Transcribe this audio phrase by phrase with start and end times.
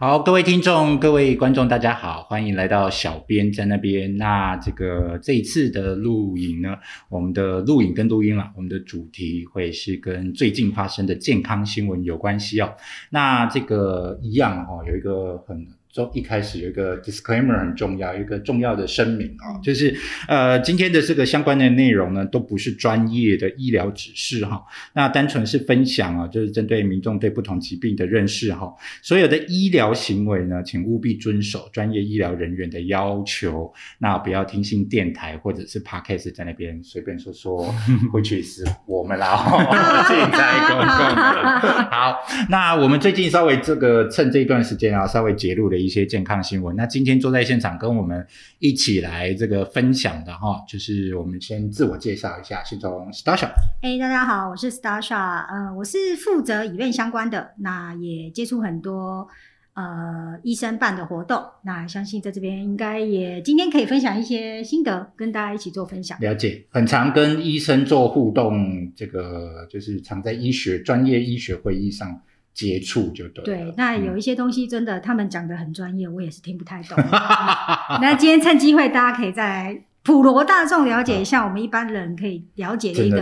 [0.00, 4.16] 好，各位听众、各位观众，大家好，欢迎来到小编在那边。
[4.16, 6.76] 那这个这一次的录影呢，
[7.08, 12.74] 我们的录影跟录音啦，我们的主题会是跟最近发生的健康新闻有关系哦。
[13.10, 15.66] 那这个一样哦，有一个很。
[15.98, 19.92] 就一开始有一个 disclaimer 很重要，一个重要的声明啊，就是
[20.28, 28.72] 呃今天的这个相关的内容呢，都不是专业的医疗指示哈，那单纯是分享啊，就是针对民众对不同疾病的认识哈，
[29.02, 37.74] 所有的医疗行为呢，请务必遵守专业医疗人员的要求，那不要听信电台或者是 podcast 在那边随便说说，
[38.12, 39.36] 回去是我们啦，
[40.06, 41.90] 现在公共的。
[41.90, 45.87] 好，那我们最近稍微这个趁这一段时间啊，稍微揭露了。
[45.87, 46.74] 一些健康新闻。
[46.76, 48.26] 那今天坐在现场跟我们
[48.58, 53.50] 一起来这个分享的哈，就是我们先自我介绍一下，先从 Starsha。
[53.82, 59.28] 哎，大家好，我是 Starsha，呃，我是负责医院相关的，那也接触很多
[59.74, 61.42] 呃医生办的活动。
[61.64, 66.18] 那相信在这边应该也今天可以分享一些心得，跟大家一起做分享。
[66.20, 72.20] 了解，很常跟医生做互动，这个就是常在医学专业医学会议上。
[72.58, 73.44] 接触就对。
[73.44, 76.98] 对，那有一些东西真的他们讲的很专业，我也是听不太懂。
[78.02, 83.20] 那今天趁机会，大家可以在普罗大众了解一下，我们一般人可以了解的一个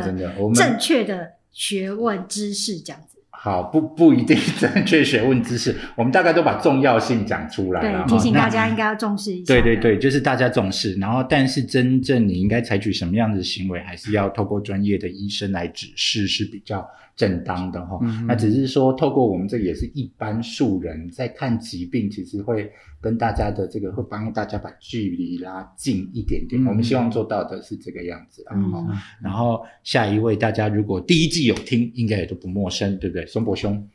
[0.54, 3.18] 正确的学问知识，这样子。
[3.30, 8.06] 好，不不一定正确学问知识，我们大概都把重要性讲出来了。
[8.06, 9.52] 对，提醒大家应该要重视一下。
[9.52, 16.88] 对对对，就是大家重视，然后但是真正你应该采取什么样的行为，还是要透过专业的医生来指示是比较。
[17.16, 26.62] 正当的哈，那只是说透过我们这也是一般素人在看疾病，其实会跟大家的这个会帮大家把距离拉近一点点。
[26.66, 28.54] 我们希望做到的是这个样子啊。
[29.22, 33.24] 然后下一位，大家如果第一季有听，应该也都不陌生，对不对？
[33.24, 33.88] 松柏兄，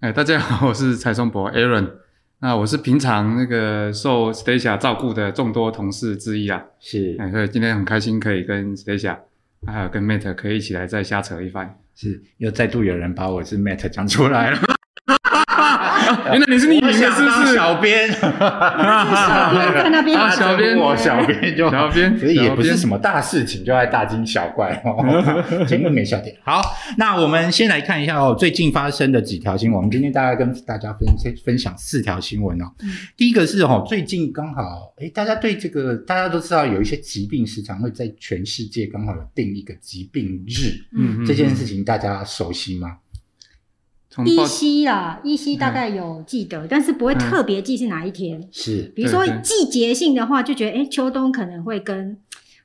[0.00, 1.90] 哎，大家好，我是蔡松柏 Aaron。
[2.38, 6.64] 那我是平常那个受 Stacia 照顾的众多同事之一啊。
[6.80, 9.18] 是，哎，所以今天很开心可以跟 Stacia
[9.66, 11.78] 还有跟 Matt 可以一起来再瞎扯一番。
[11.94, 14.58] 是，又再度有人把我是 Matt 讲出来了。
[16.32, 17.54] 原来你是匿名的，是不是？
[17.54, 25.04] 小编，小编在那边，小编我小编就小编，所以也不是什么大事情，就爱大惊小怪哦。
[25.66, 26.34] 节目没笑点。
[26.42, 26.62] 好，
[26.96, 29.76] 那我们先来看一下哦，最近发生的几条新闻。
[29.76, 31.08] 我们今天大概跟大家分
[31.44, 32.64] 分享四条新闻哦。
[33.16, 40.72] 第一个是哦，最近刚好，哎，大家对这个大家都知道，有一些疾病时常会在全世界刚好有定一个疾病日。
[40.96, 42.96] 嗯，这件事情大家熟悉吗？
[44.26, 48.46] 依稀啦，依稀大概有记得，但是不会特别记是哪一天。
[48.52, 52.16] 是，比如说季节性的话，就觉得哎，秋冬可能会跟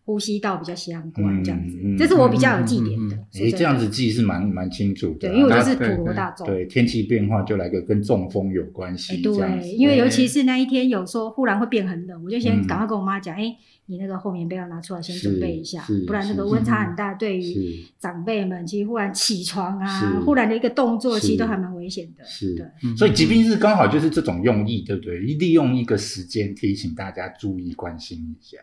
[0.07, 1.77] 呼吸道比较相关，这样子。
[1.97, 3.15] 这是我比较有记点的。
[3.33, 5.27] 哎，这样子记是蛮蛮清楚的。
[5.27, 6.47] 对，因为我就是普罗大众。
[6.47, 9.21] 对，天气变化就来个跟中风有关系。
[9.21, 13.57] 对，因为尤其是那一天有说忽然会变很冷，我就先赶快跟我妈讲，哎。
[13.89, 22.21] 你那个厚棉被要拿出来，先准备一下，不然那个温差很大，对于长辈们，其实忽然起床啊，忽然的一个动作，其实都还蛮危险的。
[22.25, 25.19] 是的，所以疾病日刚好就是这种用意，对不对？
[25.19, 28.57] 利用一个时间提醒大家注意关心一下，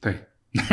[0.00, 0.12] 对。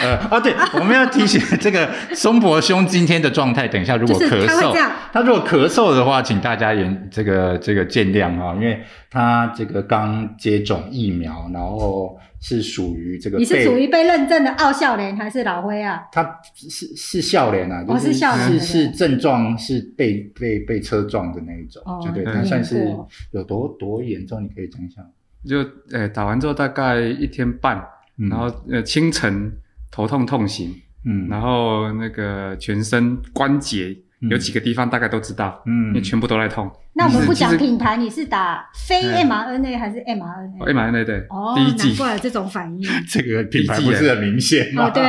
[0.00, 3.66] 呃哦，对，我们要提醒这个松柏兄今天的状态。
[3.66, 8.80] 等一下，如果咳嗽，他如果咳嗽的话，请大家也这个这个见谅啊，因为
[9.10, 13.38] 他这个刚接种疫苗，然后是属于这个。
[13.38, 16.02] 你是属于被认证的奥笑脸还是老灰啊？
[16.12, 21.82] 他是是笑脸啊，是笑脸，是是症状是被被被车撞的那一种，
[22.14, 22.94] 对对，他算是
[23.32, 24.42] 有多多严重？
[24.42, 25.02] 你可以讲一下。
[25.46, 25.58] 就
[25.92, 27.82] 呃打完之后大概一天半，
[28.30, 29.52] 然后呃清晨
[29.90, 33.96] 头痛痛醒，嗯，然后那个全身关节
[34.30, 36.70] 有几个地方大概都知道，嗯，因为全部都在痛。
[36.94, 42.82] 那我们不讲品牌，你是打非 mRNA 还是 mRNA？mRNA 对，哦，难怪这种反应。
[43.08, 44.90] 这个品牌不是很明显吗？
[44.90, 45.04] 对，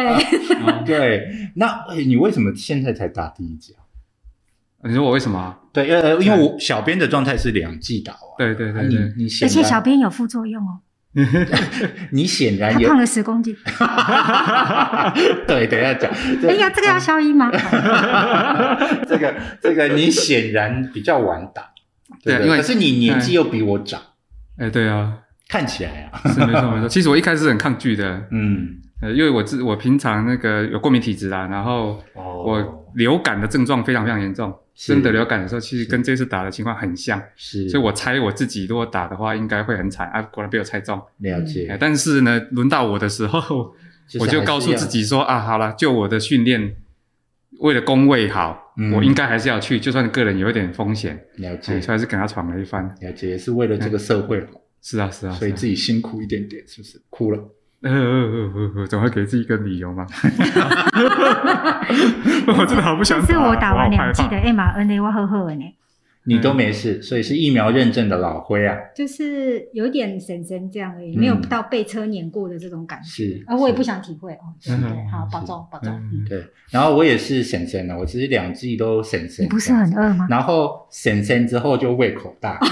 [0.86, 1.28] 对。
[1.56, 3.82] 那你为什么现在才打第一剂啊？
[4.88, 5.58] 你说我为什么？
[5.84, 8.18] 对，呃，因为我小编的状态是两季打啊。
[8.38, 10.80] 对对对，你你而且小编有副作用哦。
[12.12, 13.56] 你显然他胖了十公斤。
[15.48, 16.12] 对，等一下讲。
[16.48, 17.50] 哎呀，这个要消音吗？
[19.08, 21.72] 这个这个，你显然比较晚打，
[22.24, 24.00] 对，因为可是你年纪又比我长。
[24.58, 25.18] 哎，对啊，
[25.48, 26.88] 看起来啊，是没错没错。
[26.88, 28.82] 其实我一开始很抗拒的，嗯。
[29.02, 41.02] 呃，因为我自我平常那个有过敏体质啦，然后我流感的症状非常非常严重，真的流感的时候，其实跟这次打的情况很像，是，所以我猜我自己如果打的话，应该会很惨啊，果然被我猜中。
[41.20, 41.78] 了解。
[41.80, 43.74] 但是呢，轮到我的时候，
[44.20, 46.76] 我就告诉自己说啊，好了，就我的训练，
[47.60, 54.60] 为了工位好，我应该还是要去，就算个人有一点风险，了解，还是跟他闯了一番，了解，是为了这个社会好。
[54.82, 57.02] 是啊，是啊，所以自己辛苦一点点，是不是？
[57.10, 57.40] 哭了，
[57.82, 60.06] 呃呃呃，总会给自己一个理由吗？
[62.58, 63.22] 我真的好不想。
[63.26, 65.64] 是我打完两季的 mRNA，我呵呵呢。
[66.30, 73.10] 你都没事，所以是疫苗认证的老灰啊，就是有点神神这样而已，没有到被车碾过的这种感觉。
[73.10, 74.54] 是啊，我也不想体会哦。
[74.64, 74.76] 对，
[75.12, 75.92] 好，保重，保重。
[76.30, 79.44] 对，然后我也是神神的，我其实两季都神神。
[79.44, 80.28] 你不是很饿吗？
[80.30, 82.60] 然后神神之后就胃口大。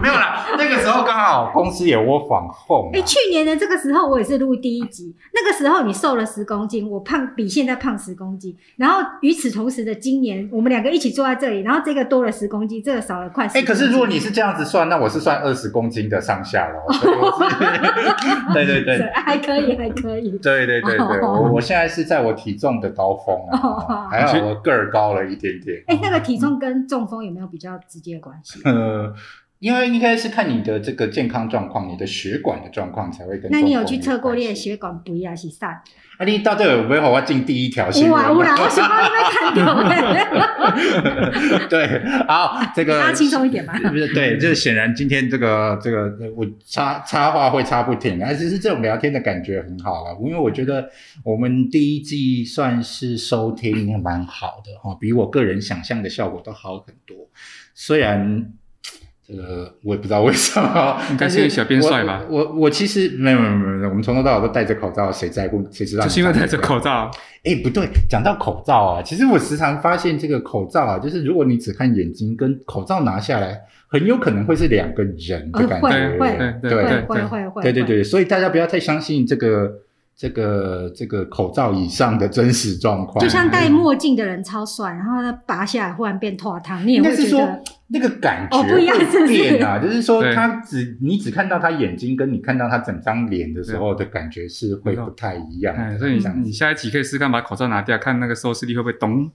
[0.00, 2.90] 没有啦，那个时候刚好公司也窝防控。
[2.92, 8.56] 哎，去年的这个时候我也是录第一集，那个时候你瘦了十公斤，我胖比现在胖十公斤。
[8.76, 11.47] 然后与此同时的今年，我们两个一起坐在这。
[11.48, 13.46] 对，然后这个多了十公斤，这个少了快。
[13.46, 16.82] 哎，可是如果你是这样子算，那我是算二十公斤的上下了。
[18.52, 20.30] 对对对，还可以，还可以。
[20.38, 25.82] 对对对对，我我现在是在我体重的高峰啊，还好我个儿高了一点点。
[25.86, 28.60] 哎，那个体重跟中风有没有比较直接的关系？
[28.64, 29.12] 呃，
[29.58, 33.50] 因为应该是看你的这个健康状况，你的血管的状况才会跟。
[33.50, 35.82] 那你有去测过你的血管不一样是啥？
[36.18, 36.24] 啊！
[36.24, 38.12] 你到底有没有我进第一条新闻？
[38.12, 38.32] 哇！
[38.32, 39.66] 我啦，我想帮你们看掉。
[41.68, 43.72] 对，好，这个大家轻松一点吧。
[43.88, 50.16] 不是，对，就是显然今天这个这个我插插话会插不停，而且是这种聊天的感觉很好了。
[50.20, 50.88] 因为我觉得
[51.24, 57.16] 我们第一季算是收听蛮好的哈，比我个人想象的效果都好很多。
[57.74, 58.52] 虽然。
[59.28, 62.24] 呃，我也不知道为什么， 应该是小编帅吧？
[62.30, 65.62] 我我其实没有没有没有，我们从头到尾都戴着口罩，谁在乎？
[65.70, 66.04] 谁知道？
[66.04, 67.10] 就是因为戴着口罩。
[67.44, 75.14] 哎，不对，讲到口罩啊，其实我时常发现这个口罩啊，就是如果你只看眼睛，跟口罩拿下来，很有可能会是两个人
[75.52, 75.88] 的感觉。
[75.88, 77.62] 会会对对会会会。
[77.62, 79.70] 对对对，所以大家不要太相信这个
[80.18, 83.24] 这个这个口罩以上的真实状况。
[83.24, 87.62] 就像戴墨镜的人超帅，然后他拔下来忽然变脱汤，你也会觉得。
[87.90, 95.74] 那个感觉会变啊， 就是说他只你只看到他眼睛，跟你看到他整张脸的时候的感觉是会不太一样。
[95.98, 99.30] 所以你你下一集可以试看把口罩拿掉，看那个收视率会不会咚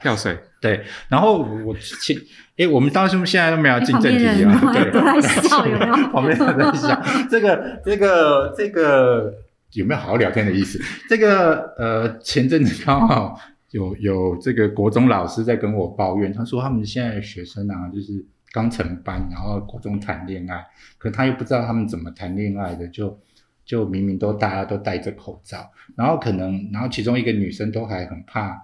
[0.00, 0.38] 跳水。
[0.60, 2.16] 对，然后我请，
[2.56, 6.08] 哎，我们当时现在都没有进正题 啊，对，都在笑有没有？
[6.12, 9.34] 旁边都在笑，这个这个这个
[9.76, 10.80] 有没有好好聊天的意思？
[11.08, 13.38] 这个呃，前阵子刚好。
[13.72, 20.64] 有有这个国中老师在跟我抱怨，他说他们现在的学生啊，就是刚成班，然后国中谈恋爱，
[20.96, 23.18] 可他又不知道他们怎么谈恋爱的，就
[23.66, 28.56] 就明明都大家都戴着口罩，然后可能，然后其中一个女生都还很怕。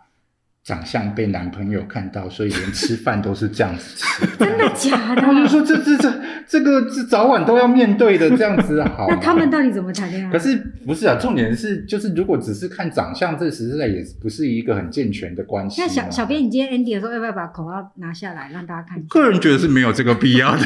[0.65, 4.27] 长相被男朋友看到，所以连吃饭都是这样子吃。
[4.39, 5.21] 真的假的？
[5.21, 6.13] 他们说这这这
[6.47, 9.07] 这个是早晚都要面对的，这样子好。
[9.09, 10.31] 那他们到底怎么谈恋爱？
[10.31, 10.57] 可是
[10.87, 11.19] 不是啊？
[11.21, 15.81] 重点是就是如果只是看长相，这实在也不是一个很健全的关系。
[15.81, 19.03] 那小小编，你今天 Andy 的时候要不要把口罩拿下来让大家看？
[19.09, 20.63] 个人觉得是没有这个必要的。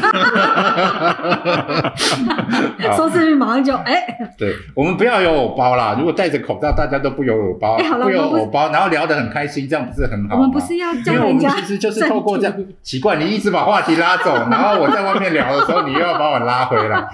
[2.95, 3.95] 收视率马上就哎。
[4.37, 5.95] 对我们不要有偶包啦！
[5.97, 9.86] 如果戴着口罩，大家都不有偶包，不有偶包，然后聊得很开心，这样。
[9.87, 17.07] 不是很好我们不是要因为我们其实就是透过这样 奇怪，你一直把话题拉走，然后我在外面聊的时候，你又要把我拉回来。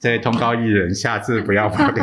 [0.00, 1.98] 这位通告艺人，下次不要发给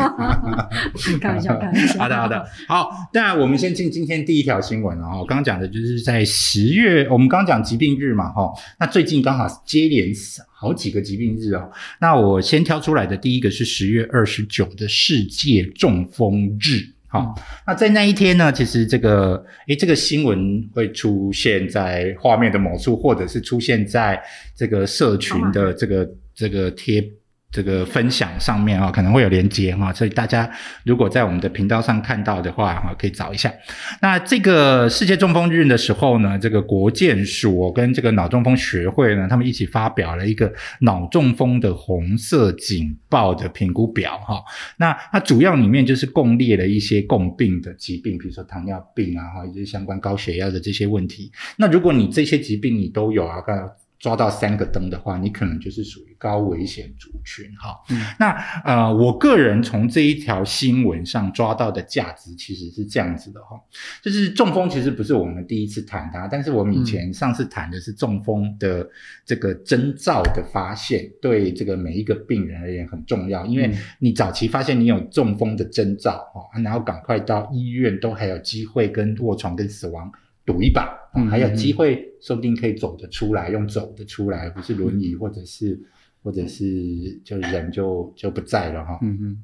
[1.22, 2.00] 开玩笑，开玩笑。
[2.00, 2.90] 好的，好的，好。
[3.14, 5.24] 那我们先进今天第一条新闻哦。
[5.28, 8.52] 刚刚讲的就是在十月，我们刚刚讲疾病日嘛，哈。
[8.80, 10.12] 那最近刚好接连
[10.52, 11.70] 好几个疾病日哦。
[12.00, 16.82] 那我先挑出来的第一个是十月二十九的世界中风日。
[17.12, 17.36] 好，
[17.68, 24.22] 那在那一天呢，其实这个，诶，这个新闻会出现在画面的某处，或者是出现在
[24.56, 27.04] 这个社群的这个这个贴。
[27.52, 30.50] 这个分享上面啊，可能会有连接哈，所以大家
[30.86, 33.54] 如果在我们的频道上看到的话哈，可以找一下。
[34.02, 44.42] 那这个世界中风日的时候呢，这个国健署跟这个脑中风学会呢，他们一起发表了一个脑中风的红色警报的评估表哈。
[44.78, 51.30] 那它主要里面就是共列了一些共病的疾病，比如说糖尿病啊哈，一些相关高血压的这些问题。
[51.58, 53.70] 那如果你这些疾病你都有啊，看。
[54.02, 57.80] 抓到三个灯的话，你可能就是属于高危险族群哈。
[58.20, 58.32] 那
[58.66, 63.62] 呃，我个人从这一条新闻上抓到的价值其实是这样子的哈，
[64.02, 68.90] 就是中风其实不是我们第一次谈它，但是我们以前上次谈的是中风的
[69.24, 80.12] 这个征兆的发现，对这个每一个病人而言很重要，因为你早期发现你有中风的征兆哈，然后赶快到医院，都还有机会跟卧床跟死亡。
[80.46, 80.90] 赌一把，
[81.30, 85.80] 还有机会，说不定可以走得出来，用走得出来，不是轮椅，或者是，
[86.24, 89.00] 或者是，就人就就不在了哈。
[89.02, 89.44] 嗯嗯。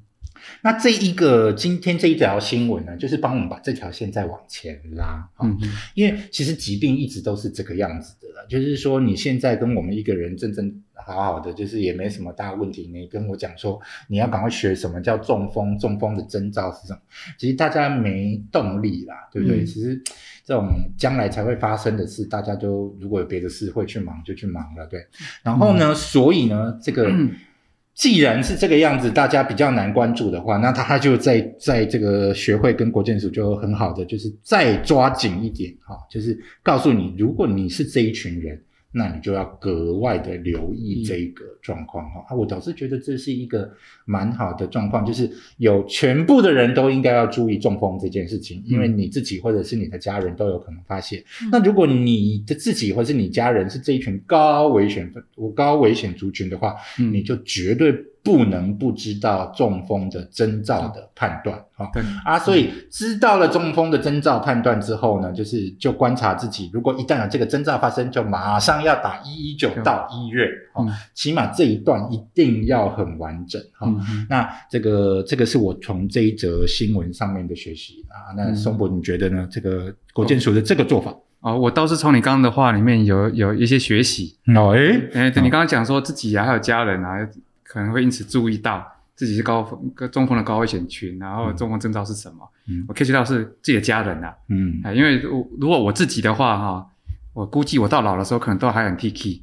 [0.62, 5.50] 那这一个今天这一条新闻呢，就是帮我们把这条线再往前拉啊，
[5.94, 17.00] 因为其实疾病一直都是这个样子的，就是说你现在跟我们一个人正正好好的，就是也没什么大问题，你跟我讲说你要赶快学什么叫中风，中风的征兆是什么？
[17.38, 19.64] 其实大家没动力啦，对不对？
[19.64, 20.02] 其实
[20.44, 20.68] 这种
[20.98, 25.06] 将来才会发生的事，大家都如果有别的事会去忙就去忙了，对。
[25.44, 27.12] 然后呢，所以呢，这个。
[27.98, 38.62] 既然是这个样子，大家比较难关注的话，那他就在在这个学会跟国建署就很好的，就是再抓紧一点哈，就是告诉你，如果你是这一群人。
[38.92, 43.72] 那你就要格外的留意这个状况哈啊，我倒是觉得这是一个
[44.06, 51.24] 蛮好的状况，就是有全部的人都应该要注意中风这件事情，因为你自己或者是你的家人都有可能发现。
[51.52, 55.12] 那如果你的自己或是你家人是这一群高危险
[55.56, 56.76] 高危险族群的话，
[57.12, 57.94] 你就绝对。
[58.28, 61.90] 不能不知道中风的征兆的判断，哈，
[62.26, 73.88] 啊，所以知道了中风的征兆判断之后呢，就是就观察自己，如果一旦有这个征兆发生，就马上要打一一九到医院，哈，起码这一段一定要很完整，哈，
[74.30, 79.48] 那这个这个是我从这一则新闻上面的学习啊，那松博你觉得呢？
[79.50, 81.16] 这个国建署的这个做法。
[81.40, 87.26] 哦，我倒是从你刚刚的话里面有有一些学习，哦，哎，哎，你刚刚讲说自己啊，还有家人啊。
[87.68, 92.48] 可能会因此注意到自己是高风、中风的高危险群，然后中风征兆是什么？
[92.70, 96.88] 嗯，我 catch 到是自己的家人呐，嗯，啊，因为如果我自己的话哈，
[97.34, 99.42] 我估计我到老的时候可能都还很 T K，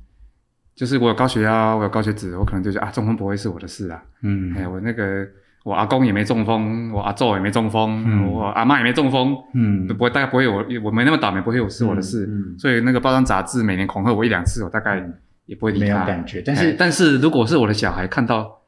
[0.75, 5.27] 就是我有高血压，我有高血脂，我可能就觉得啊，中风不会是我的事啊，嗯，哎，我那个
[5.65, 12.27] 我阿公也没中风，我阿祖也没中风，我阿妈也没中风，嗯，不会，大概不会我我没那么倒霉，不会有是我的事，
[12.59, 15.05] 所以那个报章杂志每年恐吓我一两次，我大概。
[15.47, 18.63] 也不会没有感觉，但是但是如果是我的小孩看到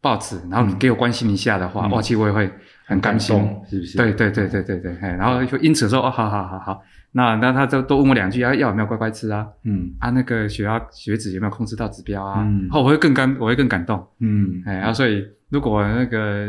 [0.00, 2.50] 报纸，然后给我关心一下的话，哇，其实我也会
[2.86, 3.36] 很感心，
[3.68, 3.96] 是不是？
[3.96, 9.46] 对对对对对对，然后就因此说哦，好好好好，那那他就多问我两句啊，药有没有乖乖吃啊？
[9.64, 12.42] 嗯，啊，那个血压血脂有没有控制到指标啊？
[12.46, 16.46] 嗯，哦我会更感我会更感动，嗯，哎，啊，所以如果那个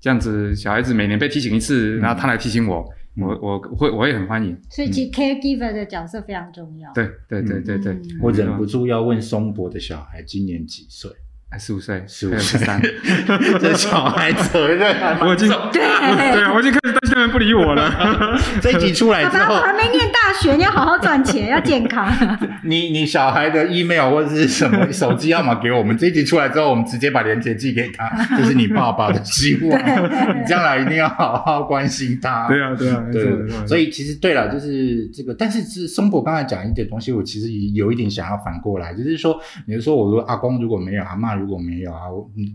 [0.00, 2.84] 这样子小孩子每年被提醒一次，然后他来提醒我。
[3.20, 6.92] 我我会我也很欢迎，所以其实 caregiver 的角色非常重要。
[6.92, 11.10] 对对对对对，我忍不住要问松柏的小孩今年几岁？
[11.58, 12.60] 十五岁，十五岁，
[13.60, 17.92] 这小孩责任，我已经对对啊，我已经开始担心他们不理我了。
[18.62, 22.08] 这一集出来之后，还没念大学，你要好好赚钱，要健康。
[22.62, 29.78] 你你小孩的 email 或者是什么手机号码给我们，这一集出来之后，我们直接把链接寄给他，这是你爸爸的希望。
[29.80, 32.46] 你将来一定要好好关心他。
[32.46, 33.66] 对啊，对啊，对。
[33.66, 39.34] 所以其实对了，就是这个，但是是松柏刚才讲一点东西，我其实有一点想要反过来，就是说，
[39.66, 41.39] 比如说我说阿公如果没有阿妈。
[41.40, 42.02] 如果没有啊，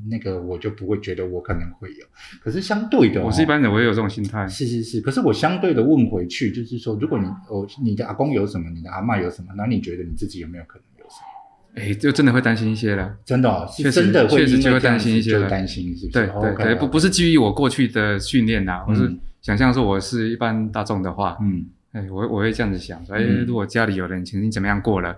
[0.09, 2.05] 那个我就不会觉得我可能会有。
[2.41, 4.47] 可是相对的，我是一般人，我也有这种心态。
[4.47, 11.89] 是是是，可是我相对的问回去，就是说，如果你哦，你的阿公有什么，你的阿妈有什么，那你觉得你自己有没有可能有什么？
[11.89, 13.17] 哎，就真的会担心一些了。
[13.25, 16.27] 真的，确实，确实就会担心一些，担心是不是？
[16.27, 19.11] 对对对，不不是基于我过去的训练呐，我是
[19.41, 25.15] 想象说我是一般大众的话，嗯，哎，我我会这样子想，哎，如果家里有人曾经怎么样过了。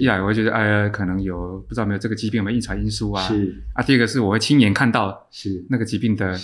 [0.00, 3.22] 一来我会觉得，哎，可能有不知道没有这个疾病有没有遗传因素啊？
[3.26, 3.82] 是啊。
[3.82, 6.38] 第二个是我会亲眼看到是那个疾病的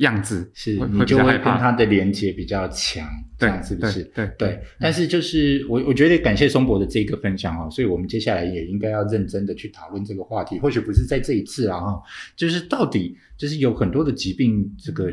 [0.00, 3.06] 样子，是你就会跟他的连接比较强，
[3.38, 4.02] 这样是不是？
[4.14, 4.60] 对对。
[4.78, 10.58] 但是就是我我觉得感谢松博的这个分享哈，所以我们接下来也应该要认真的去讨论这个话题。
[10.58, 12.02] 或许不是在这一次啊哈，
[12.34, 15.12] 就是到底就是有很多的疾病，这个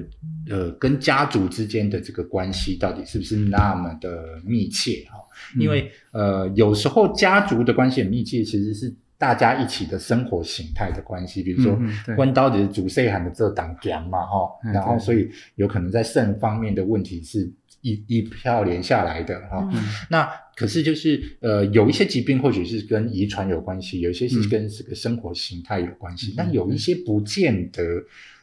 [0.50, 5.17] 呃跟家族之间的这个关系到底是不是那么的密切哈？
[5.60, 11.44] 因为呃，有时候家族的关系很密切，其实是大家一起的生活形态的关系。
[11.44, 11.78] 比如说，
[12.16, 19.68] 关刀子主岁喊的这档姜嘛，哈，然后所以有可能在肾方面的问题是一一票连下来的哈。
[20.10, 27.82] 那可是就是呃，有一些疾病或许是跟遗传有关系，有一些是跟这个生活形态有关系，但有一些不见得。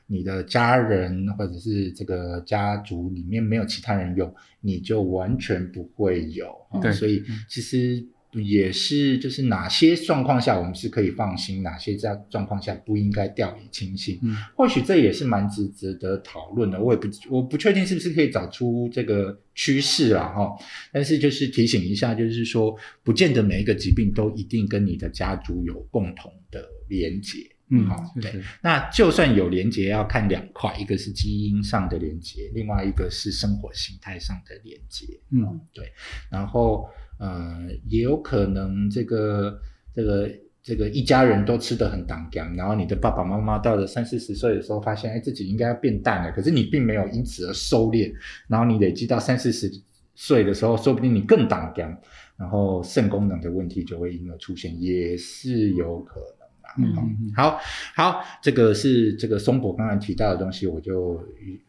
[0.07, 6.55] 你的家人或者是这个家族里面没有其他人有，你就完全不会有。
[6.83, 8.05] 对，所以其实
[8.41, 14.19] 也是，就是哪些状况下我们是可以放心，哪些在状况下不应该掉以轻心。
[14.23, 16.81] 嗯，或许这也是蛮值值得讨论的。
[16.81, 20.51] 我也不我不确定是不是可以找出这个趋势啊，哈。
[20.93, 27.39] 但是就是提醒一下，就是说，不见得每一个疾病都一定跟你的家族有共同的连结。
[27.71, 28.31] 嗯，好，对。
[28.63, 35.07] 那就算有连接，要看两块，一个是基因上的连接，另外一个是生活形态上的连接。
[35.31, 35.91] 嗯，对。
[36.31, 36.87] 然后，
[37.19, 39.61] 呃，也有可能这个
[39.95, 40.31] 这个
[40.63, 48.13] 这个一家人都吃的很当干，然后你的爸爸妈妈到了三四十岁的时候，发现哎自己应该要变淡了，可是你并没有因此而收敛，
[48.49, 49.71] 然后你累积到三四十
[50.15, 52.01] 岁的时候，说不定你更当干，
[52.37, 57.01] 然后肾功能的问题就会因而出现，也是有可能的。
[57.01, 57.59] 嗯，好
[57.95, 61.23] 好，这个是这个松柏刚才提到的东西，我就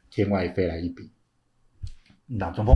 [0.10, 1.10] 天外飞来一笔，
[2.28, 2.76] 脑中风。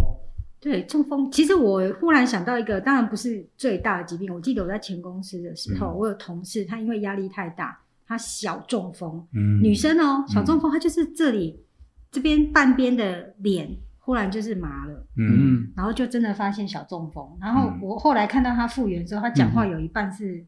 [0.61, 4.33] 对中风，其实我忽然想到一个，当然不是最大的疾病。
[4.33, 9.25] 我记得我在前公司的时候，我有同事，他因为压力太大，他小中风，
[9.61, 11.63] 女生哦，小中风，她就是这里
[12.11, 17.37] 这边半边的脸忽然就是麻了，嗯，然后就真的发现小中风。
[17.39, 20.45] 然后我后来看到他复原之后，他讲话有一半是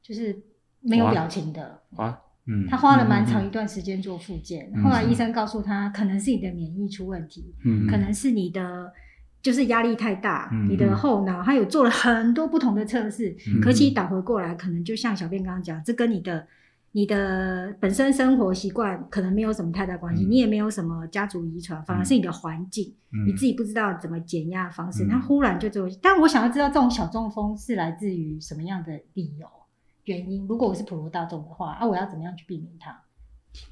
[0.00, 0.40] 就是
[0.80, 1.80] 没有表情的。
[1.96, 2.16] 啊，
[2.46, 8.92] 嗯，他花了蛮长一段时间做复健，后来医生告诉他，可能是你的免疫出问题，嗯，可能是你的。
[9.42, 16.46] 就是压力太大，你的后脑它有做了很多不同的测试，可其倒回过来，可能就像小便刚刚讲，这跟你的
[16.92, 22.92] 你的本身生活习惯可能没有什么太大关系，你也没有什么家族遗传，反而是你的环境，
[23.26, 25.88] 你自己不知道怎么减压方式，它忽然就做。
[26.02, 29.46] 但我想要知道这种小中风是来自于什么样的理由
[30.04, 30.46] 原因？
[30.46, 33.00] 如果我是普罗大众的话，啊，我要怎么样去避免它？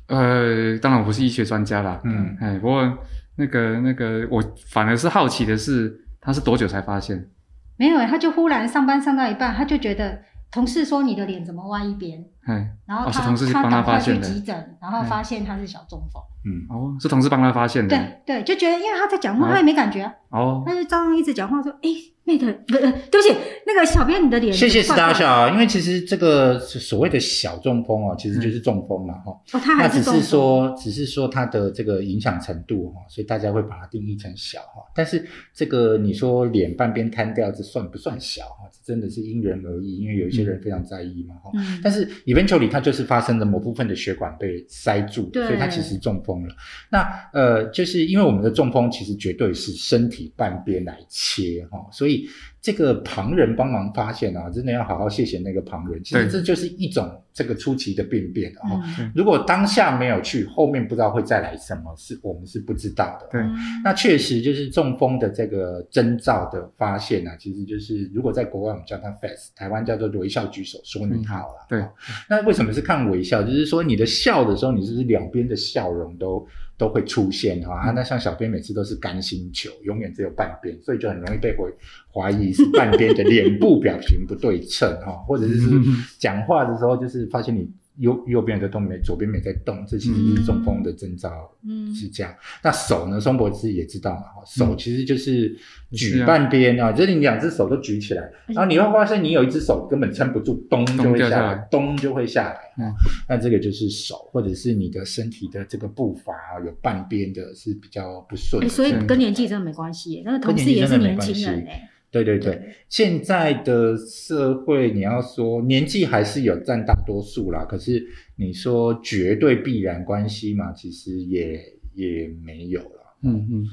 [0.07, 2.99] 呃，当然我不是医学专家啦，嗯，哎，不过。
[3.39, 7.31] 那个那个，我反而是好奇的是，他是多久才发现？
[7.77, 13.21] 没有他就忽然上班上到一半，他就觉得同事说你的脸怎么歪一边，嗯，然后他
[13.53, 16.21] 他赶快去急诊，然后发现他是小中风。
[16.45, 17.97] 嗯哦，是同事帮他发现的。
[18.25, 21.89] 对对，就觉得因为他在讲话，他也没感觉哦，他就照样一直讲话说：“哎
[22.27, 23.35] ，mate，不是，对不起，
[23.67, 29.33] 那个小编你的脸。”谢谢 Star 小，因为其实这个所谓的小中风哦，其实就是中风了，哈。
[29.53, 34.83] 哦，他还是只是说，只是说它的这个影响程度哈，所以大家会把它定义成小哈。
[34.95, 38.69] 但是这个你说脸半边瘫掉，这算不算小哈？
[38.71, 41.51] 这真的是因人而异，因为有一些人非常在意嘛，哈。
[41.55, 41.81] 嗯。
[41.83, 46.47] 但是 eventually 它就是发生了某部分的血管被塞住，所以它其实中风。
[46.47, 46.55] 了，
[46.91, 47.01] 那
[47.33, 52.29] 呃，就是因为我们的中风其实绝对是身体半边来切哈，所以
[52.61, 56.03] 这个旁人帮忙发现啊，真的要好好谢谢那个旁人。
[56.03, 58.83] 其实这就是一种这个初期的病变啊。
[59.15, 63.29] 如果当下没有去，后面不知道会再来什么，是我们是不知道的。
[63.31, 63.41] 对，
[63.85, 71.67] 那确实就是中风的这个征兆的发现啊，其实就是如果在国外我们叫它 FAST，台湾叫做微笑举手说你好了。
[71.69, 71.85] 对，
[72.29, 73.43] 那为什么是看微笑？
[73.43, 76.47] 就是说你的笑的时候，你是不是两边的笑容都？
[76.79, 81.65] 都会出现哈，那像小编每次都是干星球，永远只有半边，所以就很容易被怀
[82.11, 85.59] 怀疑是半边的脸部表情不对称哈，或者是
[86.19, 87.69] 讲话的时候就是发现你。
[87.99, 92.35] 右右边的都没，左边没在动，这其实是中风的征兆，嗯，是这样。
[92.63, 93.21] 那手呢？
[93.21, 95.57] 松柏自己也知道嘛，手其实就是
[95.93, 102.59] 举半边啊，就是你两只手都举起来，然后你会发现你有一只手根本撑不住，咚就会下来，咚就会下来。
[102.79, 102.93] 嗯，
[103.29, 106.33] 那这个就是手，或者是你的身体的这个步伐
[106.65, 108.69] 有半边的是比较不顺。
[108.69, 111.91] 所以跟年纪真的没关系，那个同事也是年轻人哎。
[112.11, 118.03] 对对对，现在的社会，你要说年纪还是有占大多数啦，可是
[118.37, 121.61] 你说绝对必然关系嘛，其实也
[121.95, 123.17] 也没有了。
[123.23, 123.67] 嗯嗯，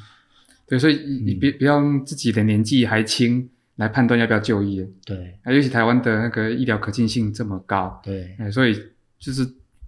[0.68, 4.86] 对，所以你别不要用自己的年纪还轻来判断要不要就医。
[5.06, 8.74] 对，尤其台湾的那个医疗可进性这么高，对，所以
[9.18, 9.46] 就是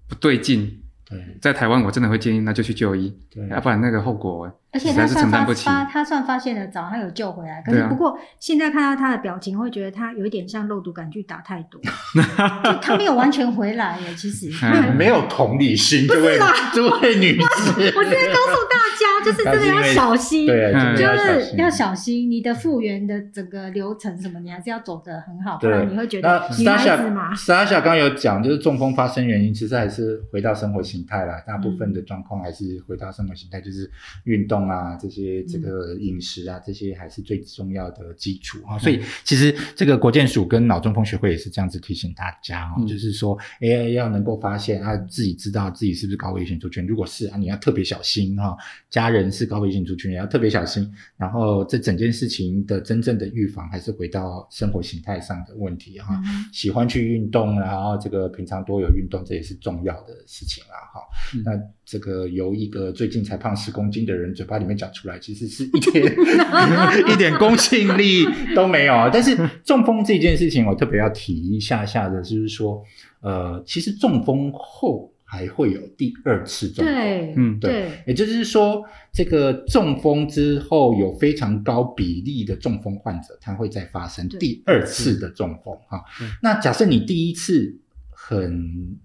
[0.08, 0.82] 不对劲。
[1.10, 4.46] 对，在台湾我真的会建议那就去就医，对，要不然那个后果，
[4.78, 7.62] 而且他算发发他算发现的早，他有救回来。
[7.66, 11.80] 可是不过现在看到他的表情，会觉得他有一点像肉毒杆菌打太多，
[12.64, 14.14] 就他没有完全回来耶。
[14.16, 14.50] 其实
[14.98, 16.40] 没有同理心，这位
[16.74, 27.36] 这位女士， 我现在告诉大家，就是真的要小心，对，就是要小心你的复原的整个流程什么，你还是要走得很好，不然你会觉得女孩子嘛。
[27.36, 30.78] 莎莎刚刚有讲，就是中风发生原因，其实还是回到生活。
[30.88, 33.92] 形态啦，大部分的状况还是回到生活形态，就是
[34.24, 38.78] 运动啊，这些这个饮食啊，这些还是最重要的基础啊。
[38.78, 48.56] 所以其实这个国健署跟脑中风学会也是这样子提醒大家哦，就是说，哎，要能够发现啊，自己知道自己是不是高危险族群，如果是啊，你要特别小心哈。
[48.90, 50.92] 家人是高危险族群，也要特别小心。
[51.18, 56.20] 然后这整件事情的真正的预防，还是回到生活形态上的问题哈。
[56.52, 60.76] 喜欢去运动，然后这个平常多有运动，这也是重要的事情啦。
[60.94, 61.08] 好，
[61.44, 61.52] 那
[61.86, 66.06] 这个由一个最近才胖十公斤的人嘴巴里面讲出来，其实是一点
[67.12, 69.10] 一点公信力都没有。
[69.12, 72.84] 但是中风这件事情，我特别要提一下下的，就是说，
[73.22, 76.94] 呃，其实中风后还会有第二次中风。
[76.94, 86.02] 对，嗯，对，也就是说，这个中风之后有非常高比例的中风患者，他会再发生第二次的中风哈。
[86.42, 87.78] 那假设你第一次
[88.10, 88.98] 很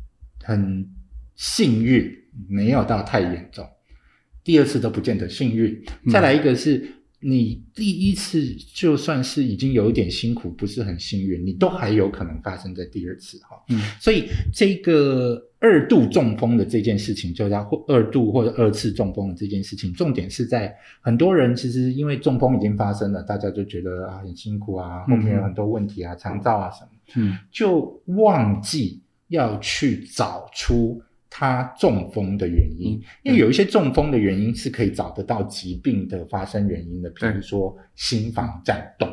[0.43, 0.89] 很
[1.35, 2.09] 幸运，
[2.49, 3.67] 没有到太严重，
[4.45, 5.83] 第二次都不见得幸运。
[6.11, 6.83] 再来一个是。
[7.25, 13.63] 你第一次就算是已经有一点辛苦，不是很幸运，你都还有可能发生在第二次哈。
[13.69, 31.01] 嗯，所以这个二度中风的这件事情，就叫二度或者二次中风的这件事情，重点是在很多人其实因为中风已经发生了，大家就觉得啊很辛苦啊，后面有很多问题啊，肠道啊什么，嗯，就忘记要去找出。
[31.35, 39.09] 他中风的原因，因为有一些中风的原因是可以找得到疾病的发生原因的，比如说心房颤动，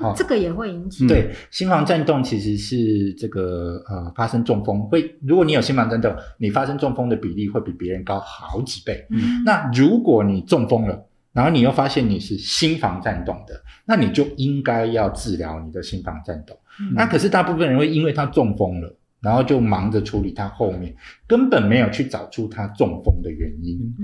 [0.00, 1.06] 哦，这个也会引起。
[1.06, 9.06] 对，心房颤动其实是这个呃发生中风会，如果你有心房颤动，你发生中风的比例会比别人高好几倍。
[9.10, 16.56] 嗯，那如果你中风了，然后你又发现你是心房颤动的，那你就应该要治疗你的心房颤动。
[16.94, 18.96] 那可是大部分人会因为他中风了。
[19.20, 20.94] 然后就忙着处理他后面，
[21.26, 23.94] 根本没有去找出他中风的原因。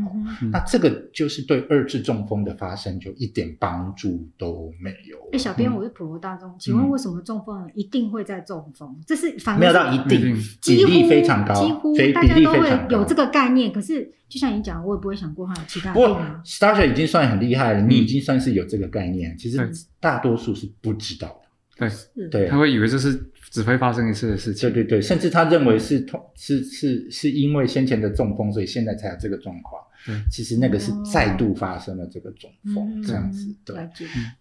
[0.52, 5.16] 那这个就是对二次中风的发生就一点帮助都没有。
[5.32, 8.94] 哎，小编，我是普罗大众，请问为什么中风一定会在中风？
[9.06, 13.72] 这是反没有到一定，比例非常高，几乎大家都会有这个概念。
[13.72, 15.94] 可是就像你讲，我也不会想过还有其他。
[15.94, 19.34] 不过 s t a r s 已经算很厉害了，你已经算是有这个概念。
[19.38, 19.58] 其实
[19.98, 21.88] 大多数是不知道的。
[22.14, 23.30] 对，对，他会以为这是。
[23.50, 24.70] 只会发生一次的事情。
[24.70, 29.82] 对对对，甚至他认为是痛，是是是因为先前的中风，所以现在才有这个状况。
[30.08, 33.54] 嗯，其实那个是再度发生了这个中风，这样子。
[33.64, 33.88] 对，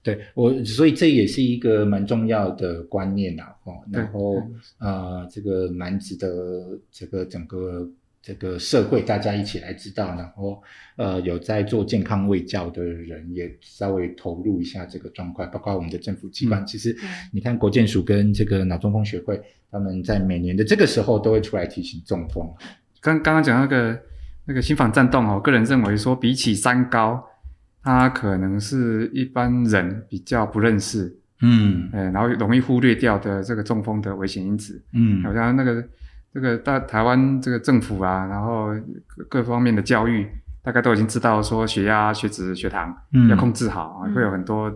[0.03, 3.55] 对我，所以这也是一个蛮重要的观念啊。
[3.63, 4.41] 哦，然后
[4.79, 7.89] 呃，这个蛮值得这个整个。
[8.25, 10.59] 这个社会大家一起来知道，然后
[10.95, 16.65] 呃有在做健康卫教的人也稍微投入一下这个状况，包括我们的政府机关。
[16.65, 16.97] 其实
[17.31, 22.51] 你看国健署跟这个脑中风学会，他们在每年的这个时候都会出来提醒中风。
[22.99, 24.01] 刚刚刚讲那个
[24.45, 27.23] 那个心房颤动哦，个人认为说比起三高，
[27.83, 35.87] 它可能是一般人比较不认识，嗯，哎，然后容易忽略掉的这个中风的危险因子，嗯，好像那个。
[36.35, 38.67] 这个大台湾这个政府啊，然后
[39.07, 40.27] 各各方面的教育，
[40.61, 42.93] 大概都已经知道说血压、血脂、血糖
[43.29, 44.69] 要控制好啊，会有很多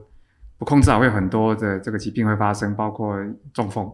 [0.58, 3.14] 不控制好会有很多的这个疾病会发生，包括
[3.54, 3.92] 中风。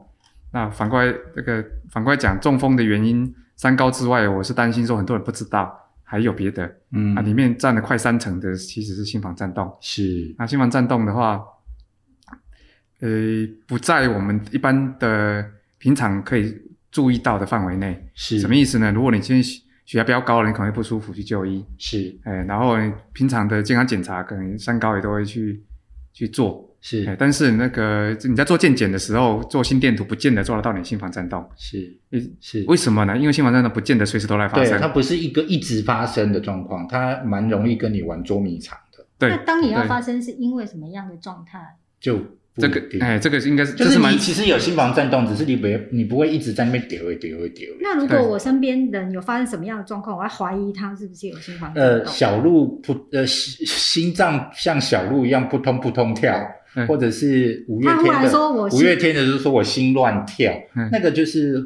[0.53, 9.75] 那反过来这个反过来讲，中风的原因三高之外，我是担心说很多人不知道还有别的，嗯啊，里面占了快三成的其实是心房颤动。
[9.81, 11.43] 是，那心房颤动的话，
[12.99, 13.09] 呃，
[13.65, 15.43] 不在我们一般的
[15.79, 16.61] 平常可以。
[16.95, 18.89] 注意到的范围内是什么意思呢？
[18.89, 21.61] 如果你今天血压比较高了，你可能会不舒服去就医。
[21.77, 22.77] 是，哎，然后
[23.11, 25.61] 平常的健康检查可能三高也都会去
[26.13, 26.73] 去做。
[26.79, 31.45] 是，但是那个你在做健检的时候做心电图，不见得做得到你心房颤动。
[31.57, 31.99] 是，
[32.39, 33.17] 是，为什么呢？
[33.17, 34.79] 因为心房颤动不见得随时都来发生。
[34.79, 39.05] 它不是一个一直发生的状况，它蛮容易跟你玩捉迷藏的。
[39.19, 39.31] 对。
[39.31, 41.59] 那当你要发生是因为什么样的状态？
[41.99, 42.21] 就。
[42.57, 47.67] 这个哎，这个应该是就是你其实有心房颤动，只是你不你不会一直在那边丢一丢一丢。
[47.81, 51.83] 那如果我身边人有发生什么样的状况，我要怀疑他是不是有心房颤动？
[51.83, 56.33] 呃，小鹿扑呃心心脏像小鹿一样扑通扑通跳，
[56.87, 58.39] 或者是五月天的
[58.71, 60.53] 五月天的，就是说我心乱跳，
[60.93, 61.61] 那个就是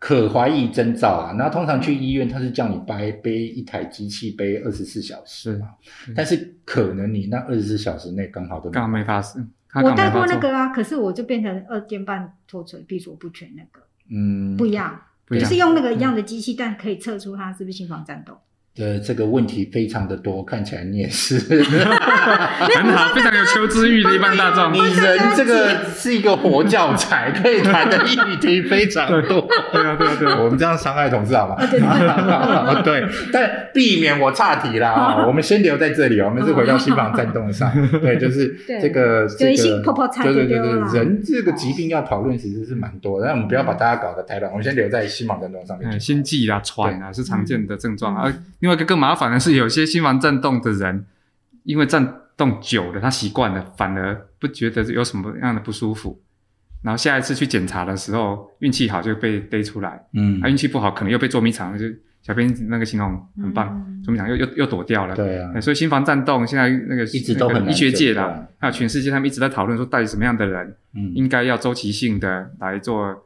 [0.00, 1.36] 可怀疑征兆啊。
[1.38, 5.68] 然后通常去医院，他是叫你背背一台机器背二十四小时嘛，
[6.16, 9.48] 但是可能你那二十四小时内刚好都刚好没发生。
[9.82, 18.36] 我带过那个啊，可是我就变成二尖瓣脱垂闭锁不全那个，嗯，不一样，就是用那个一样的机器，但可以测出它是不是心房颤动。
[18.78, 24.70] 呃，这个问题非常的多，看起来你也是 很好，非常有求知欲的一般大众。
[24.70, 29.48] 你人这个是一个活教材，可以谈的议题非常多。
[29.72, 31.56] 对啊，对啊，对啊，我们这样伤害同事好吗？
[32.84, 37.72] 对，但避免我岔题啦啊，我们先留在这里我们是回到心房颤动上。
[38.00, 44.52] 对，就是这个这个，对对对对，人这个疾病要讨论其实是蛮多，但我们不要把大家搞得太乱。
[44.52, 45.98] 我们先留在心房颤动上面。
[45.98, 48.30] 心悸啊、喘啊是常见的症状啊。
[48.66, 51.06] 另外一个更麻烦的是，有些心房颤动的人，
[51.62, 56.20] 因为颤动久了，他习惯了，反而不觉得有什么样的不舒服。
[56.82, 61.84] 然后下一次去检查的时候，运气好就被逮出来，嗯，啊，运气不好可能又被捉迷藏，就
[62.22, 63.68] 小编那个形容很棒，
[64.04, 65.14] 捉迷藏又又又躲掉了。
[65.14, 73.22] 对啊，所以心房颤动现在那个一直都很医学界啦，还有全世界他们一直在讨论说，到底什么样的人，嗯，应该要周期性的来做。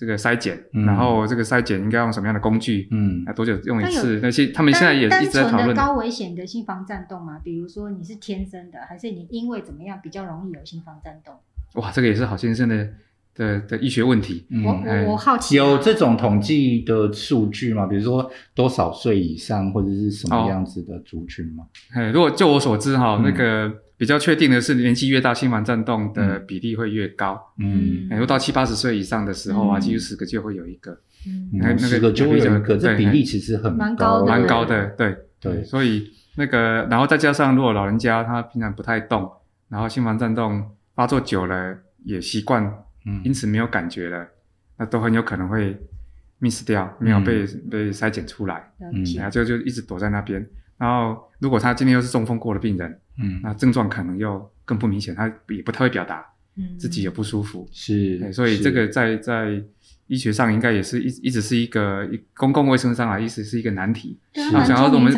[0.00, 2.88] 这个筛检，然后这个筛检应该用什么样的工具？
[2.90, 4.18] 嗯，多久用一次？
[4.22, 5.76] 那些他们现在也一直在讨论。
[5.76, 11.34] 高危险的心房颤动嘛，比如说你是天生的，还是你因为怎么样比较容易有心房颤动？
[11.74, 12.88] 哇，这个也是好先生的
[13.34, 14.46] 的的医学问题。
[14.64, 17.86] 我我我好奇，有这种统计的数据吗？
[17.86, 21.66] 比如说多少岁以上或者是什么样子的族群吗？
[21.94, 23.70] 哎，如果就我所知哈，那个。
[24.00, 27.38] 比较确定的是，年纪越大，心房颤动的比例会越高。
[27.58, 30.98] 嗯，如果到七八十岁以上的时候啊，几乎十个就会有一个。
[31.26, 34.86] 嗯，那那个就会有一个，这比例其实很高，蛮高的。
[34.96, 39.30] 对对，所以那个，然后再加上如果老人家他平常不太动，
[39.68, 42.64] 然后心房颤动发作久了也习惯，
[43.04, 44.26] 嗯，因此没有感觉了，
[44.78, 45.78] 那都很有可能会
[46.38, 50.42] miss 掉，没有被被筛检出来，嗯，然后就就一直躲在那边。
[50.80, 52.98] 然后如果他今天又是中风过的病人。
[53.22, 56.24] 嗯，那症状可能又更不明显，他也不太会表达，
[56.56, 59.62] 嗯，自己也不舒服，是，所以这个在在
[60.06, 64.18] 医学上应该也是一一直是一个公共卫生上啊，一直是一个难题。
[64.54, 65.12] 啊，想要我们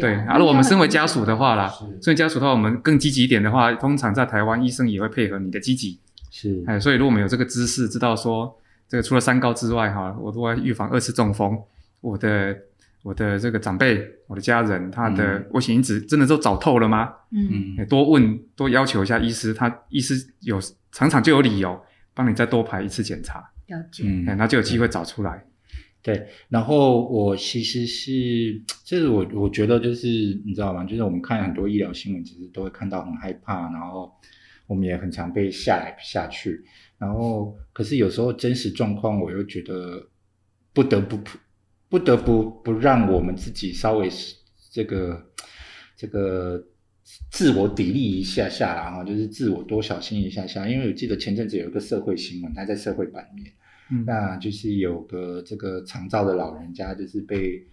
[0.00, 11.60] 对，而我们身为家属的话啦，身为家属的话，我们更积极一点的话，通常在台湾医生也会配合你的积极，是，哎，所以如果我们有这个知识，知道说这个除了三高之外哈，我都要预防二次中风，
[12.00, 12.56] 我的。
[13.06, 17.08] 我的这个长辈，我的家人，他的危险因子真的都找透了吗？
[17.30, 20.58] 嗯，多问多要求一下医师，他医师有
[20.90, 21.80] 常常就有理由
[22.14, 23.38] 帮你再多排一次检查，
[23.68, 24.02] 了解，
[24.36, 25.44] 那就有机会找出来。
[26.02, 30.08] 对，然后我其实是，就是我我觉得就是
[30.44, 30.82] 你知道吗？
[30.82, 34.12] 就是我们看很多医疗新闻，其实都会看到很害怕，然后
[34.66, 36.60] 我们也很常被吓来吓去，
[36.98, 40.08] 然后可是有时候真实状况，我又觉得
[40.72, 41.16] 不得不。
[41.88, 44.08] 不得不不让我们自己稍微
[44.70, 45.24] 这个
[45.96, 46.62] 这个
[47.30, 53.52] 自我砥砺一下下啦哈，就是自我多小心一下下，因为我记得前阵子有一个社会新闻，它在社会版面，
[53.90, 54.04] 嗯。
[54.04, 57.64] 那就是有个这个长照的老人家，就是被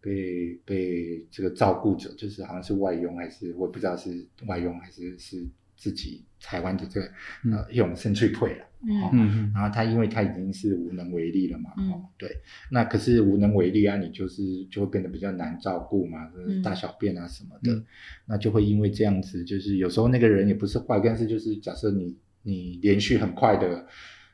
[0.00, 5.46] 被被这个照顾者，就是好像是外佣还是我不知道是外佣还是是
[5.80, 7.06] 自己台湾的这个
[7.50, 8.64] 呃用生脆退了。
[9.12, 12.28] 嗯，然后他因为他已经是无能为力了嘛，哦，对，
[12.70, 16.30] 那可是无能为力啊，你就是就会变得比较难照顾嘛，
[16.62, 17.82] 大小便啊什么的，
[18.26, 23.86] 那就会因为这样子，就是有时候那个人也不是坏，但是就是假设你你连续很快的。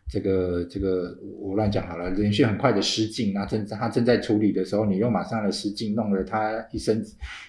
[0.09, 7.05] 这个这个我乱讲好了，连续很快的失禁，那正他正在处理的时候，你又马上的失禁，弄了他一身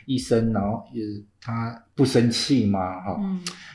[0.07, 1.03] 一身，然后也
[1.39, 2.99] 他不生气吗？
[3.01, 3.19] 哈，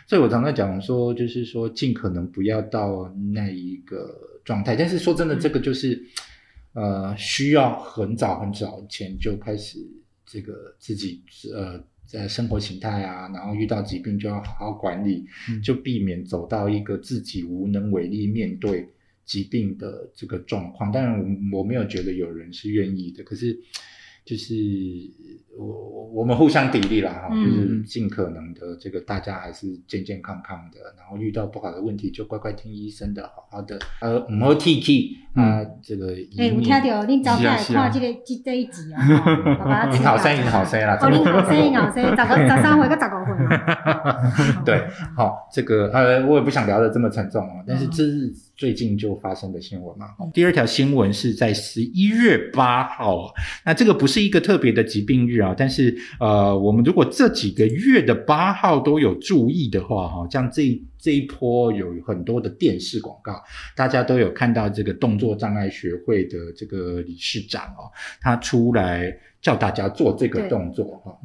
[0.08, 4.12] 所以我常常讲说，就是说尽可能不要到那一个
[4.44, 4.74] 状态。
[4.74, 6.02] 但是说真的，这个就是
[6.72, 9.78] 呃，需要很早很早前就开始
[10.26, 11.22] 这个自己
[11.54, 11.80] 呃。
[12.06, 15.24] 在生活形态啊，然后遇到疾病就要好好管理，
[15.62, 18.88] 就避免走到一个自己无能为力面对
[19.24, 20.90] 疾病的这个状况。
[20.92, 21.18] 当然，
[21.52, 23.58] 我我没有觉得有人是愿意的，可是。
[24.24, 24.54] 就是
[25.58, 36.12] 我我我们互相砥砺啦哈，就是尽可能的这个大家还是健健康康的，然后遇到不好的问题就乖乖听医生的，好好的呃唔好 T T 啊这个。
[36.38, 39.02] 哎，我听到恁早来看这个这这一集啊，
[39.58, 39.90] 爸爸。
[39.90, 43.34] 你好声音好声啦，哦，你好声音好声， 十个十三回跟十五岁。
[44.64, 48.32] 对，好，这个呃，我也不想聊的这么沉重啊，但是这是。
[48.62, 50.06] 最近就发生的新闻嘛。
[50.32, 63.42] 第二条新闻是在十一月八号，那这个不是一个特别的疾病日啊，但是呃，我们如果这几个月的八号都有注意的话，哈，像这这一波有很多的电视广告，
[63.74, 71.18] 大家都有看到这个动作障碍学会的这个理事长哦，他出来叫大家做这个动作哈。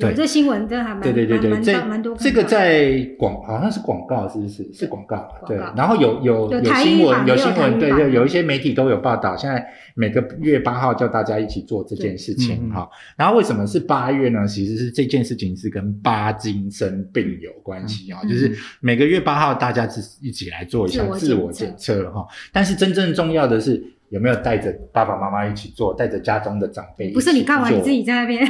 [0.00, 2.16] 对，这新闻这还蛮对对对对，这蛮多。
[2.16, 4.66] 这个在广好像是广告，是不是？
[4.72, 5.28] 是广告。
[5.46, 9.36] 对，然后有有有新闻，有新闻，对对，有一些媒体都有报道。
[9.36, 12.88] 现在每个月八号叫大家一起做这件事情哈。
[13.16, 14.46] 然后为什么是八月呢？
[14.46, 22.26] 其实是这件事情是跟巴金生病有关系啊，就是每个月八号大家是一起来做一下自我检测哈。
[22.52, 27.12] 但是真正重要的是有没有带着爸爸妈妈一起做，带着家中的长辈。
[27.12, 28.46] 不是你看完你自己在那边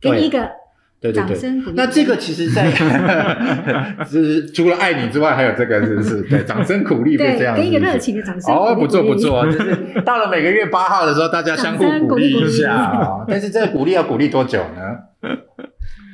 [0.00, 0.63] 给你一个。
[1.12, 2.70] 对对对，那这个其实，在
[4.10, 6.22] 就是除了爱你之外，还有这个是不是？
[6.22, 8.54] 对，掌声鼓励，对，这样，给一个热情的掌声。
[8.54, 13.24] 哦，不错不错， 就是到了每个月八号的时候，大家相互鼓励一下啊。
[13.28, 15.36] 但是这个鼓励要鼓励多久呢？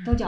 [0.05, 0.26] 多久？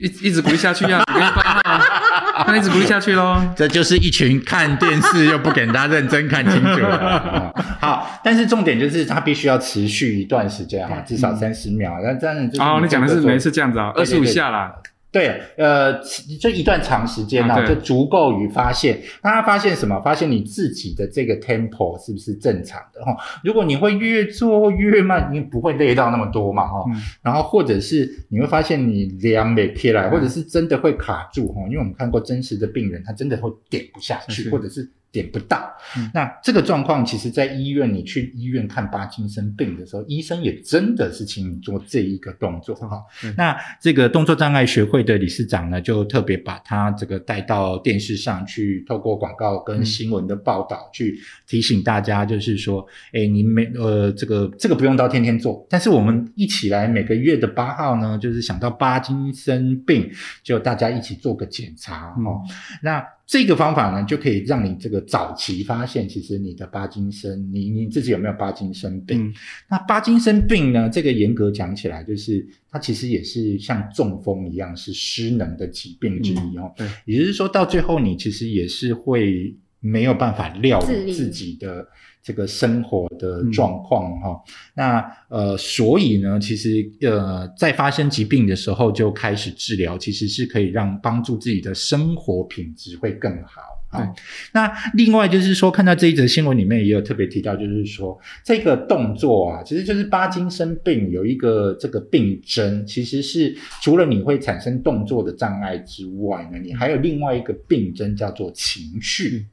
[0.00, 3.40] 一一直鼓励下去呀，每个月八号，那一直鼓励下去喽。
[3.56, 7.54] 这就是一群看电视又不给大家认真看清楚的。
[7.80, 11.98] 好，但是重点就是它必须要持续一段时间哈，至少三十秒。
[12.02, 14.72] 那这样子哦，你讲的是每次这样子啊，二十五下啦。
[15.10, 16.00] 对，呃，
[16.38, 19.00] 这一段长时间呢，就足够于发现。
[19.22, 19.98] 那他发现什么？
[20.02, 23.02] 发现你自己的这个 tempo 是不是正常的？
[23.02, 26.66] 哈，如果你会越做越慢，你不会累到那么多嘛？
[26.66, 26.84] 哈，
[27.22, 34.90] 然后或者是你会发现你量没起来，或者是真的会卡住哈，因为我们看过真实的病人，他真的会点不下去，或者是。
[35.10, 35.74] 点不到，
[36.12, 43.02] 那这个状况，其实，在医院你去医院看巴金森病的时候，医生也真的是请你做这一个动作哈。
[43.36, 60.10] 那这个动作障碍学会的理事长呢，就特别把他这个带到电视上去，透过广告跟新闻的报道去提醒大家，就是说，哎，你每呃这个这个不用到天天做，但是我们一起来每个月的八号呢，就是想到巴金森病，
[60.42, 62.42] 就大家一起做个检查哈。
[62.82, 69.30] 那这个方法呢，就可以让你这个早期发现，其实你的巴金森，你你自己有没有巴金森病？
[69.68, 70.88] 那巴金森病呢？
[70.88, 76.72] 这个严格讲起来，就是它其实也是像中风一样，是失能的疾病之一哦。
[76.74, 81.86] 对，也就是说到最后，你其实也是会没有办法料理自己的。
[82.22, 84.40] 这个生活的状况哈，
[84.74, 94.06] 那呃，所以呢，其实呃，在发生疾病的时候就开始治疗，其实是可以让帮助自己的生活品质会更好啊。
[94.52, 109.46] 那另外就是说，看到这一则新闻里面也有特别提到，就是说这个动作啊，其实就是巴金生病有一个这个病症，其实是除了你会产生动作的障碍之外呢，你还有另外一个病症叫做情绪。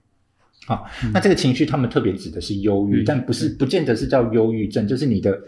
[0.66, 5.40] 好，那这个情绪他们特别指的是忧郁，但不是不见得是叫忧郁症，就是你的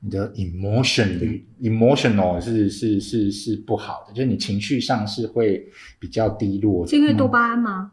[0.00, 5.66] 你的 emotion 的 emotional 是是是是不好的，就是你情绪上是会
[5.98, 6.86] 比较低落。
[6.86, 7.92] 是因为多巴胺吗？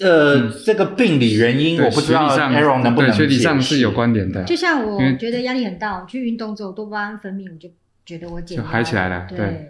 [0.00, 3.10] 呃，这个病理原因我不知道，Aaron 能不能？
[3.12, 4.44] 学理上是有关联的。
[4.44, 7.70] 就像我觉得压力很大，我去运动之后多巴胺分泌，我就
[8.06, 9.26] 觉得我减嗨起来了。
[9.28, 9.68] 对。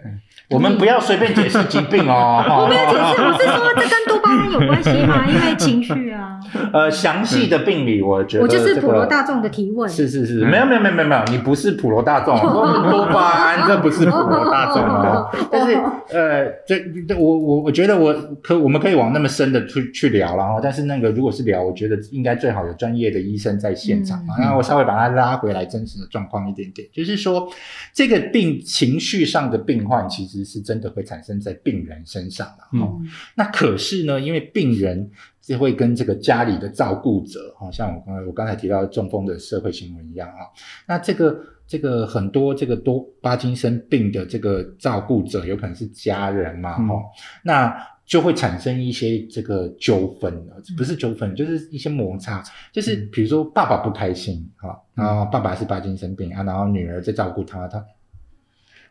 [0.49, 2.41] 我们不要随便解释疾病哦。
[2.61, 5.25] 我没有解释，我是说这跟多巴胺有关系吗？
[5.27, 6.39] 因为情绪啊。
[6.71, 9.89] 呃，详细的病理，我觉得我就是普罗大众的提问。
[9.89, 15.29] 是是是，没有没有没有没有没有，你不是普罗大众， 多巴胺这不是普罗大众哦。
[15.51, 15.75] 但是
[16.13, 16.79] 呃，这
[17.17, 20.59] 我我我觉得我可我们可以往那么深的去去聊了哈。
[20.63, 24.35] 但是那个如果是聊，我觉得应该最好有专业的医生在现场嘛。
[24.39, 27.49] 那我稍微把它拉回来真实的状况一点点，就是说
[27.93, 30.37] 这个病情绪上的病患其实。
[30.47, 32.97] 是真的会产生在病人身上的哈，
[33.35, 35.11] 那可是呢，因为病人
[35.41, 40.47] 就会跟这个家里的照顾者，哈，像我刚才我刚才提到中风的社会新闻一样啊，
[40.87, 41.37] 那这个
[41.67, 46.95] 这个很多这个多巴金森病的这个照顾者有可能是家人嘛，哈，
[47.43, 57.83] 那就会产生一些这个纠纷不是纠纷，就是一些摩擦，就是比如说爸爸不开心，哈，然后爸爸是巴金生病啊，然后女儿在照顾他，他。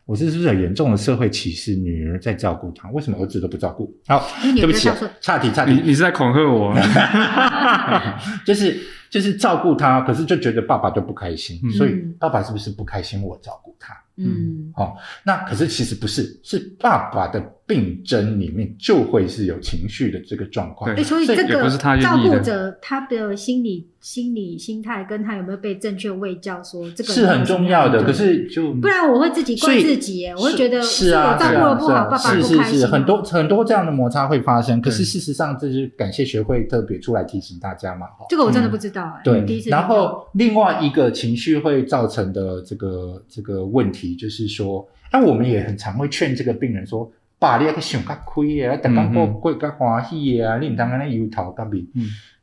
[0.07, 1.75] 我是是不是很严重的社会歧视？
[1.75, 3.93] 女儿在照顾他，为什么儿子都不照顾？
[4.07, 4.89] 好，对不起，
[5.21, 6.73] 差题差题，你你是在恐吓我？
[8.45, 13.21] 就是就是照顾他，可是就觉得爸爸就不开心，所以爸爸是不是不开心？
[13.21, 17.53] 我照顾他，嗯，好，那可是其实不是，是爸爸的。
[17.67, 28.01] 病症里面就会是有情绪的这个状况，对，所以这个照顾者他的心理心理心态跟他有没有被正确喂教，说这个是很重要的。
[28.05, 32.87] 可是就不然我会自己怪自己，我会觉得是啊，照顾的不好，爸爸不开心。
[32.87, 38.07] 很多很多这样的摩擦会发生，可是事实上这是感谢学会特别出来提醒大家嘛。
[38.29, 39.69] 这个我真的不知道哎，对，第一次。
[39.69, 47.11] 然后另外一个情绪会造成的这个这个问题，就是说，那我们也很常会劝这个病人说。
[47.39, 51.87] 爸，你要去想较开啊，等下过过较欢喜啊，你唔当安尼油头干比，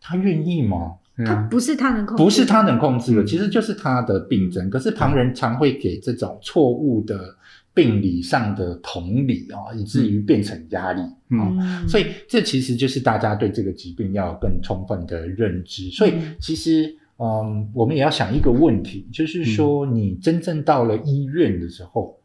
[0.01, 0.93] 他愿意吗？
[1.25, 4.71] 他不是他能控，制，不是他能控制的，其实就是他的病症。
[4.71, 7.37] 可是旁人常会给这种错误的
[7.73, 11.03] 病理上的同理哦，以至于变成压力
[11.39, 11.87] 啊。
[11.87, 15.91] 所以这其实就是大家对这个疾病要更充分的认知。
[15.91, 22.19] 所以其实，嗯，我们也要想一个问题，就是说，你真正到了医院的时候。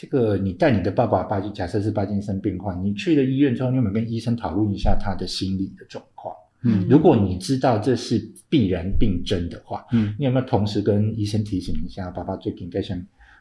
[0.00, 6.32] 这个你带你的爸爸巴金，假设是巴金森病患，你去了医院之后，你有没有跟医生讨论一下他的心理的状况？
[6.62, 12.98] 嗯，如果你知道这是必然病症的话，嗯，你有没有同时跟医生提醒一下，爸爸最近该想？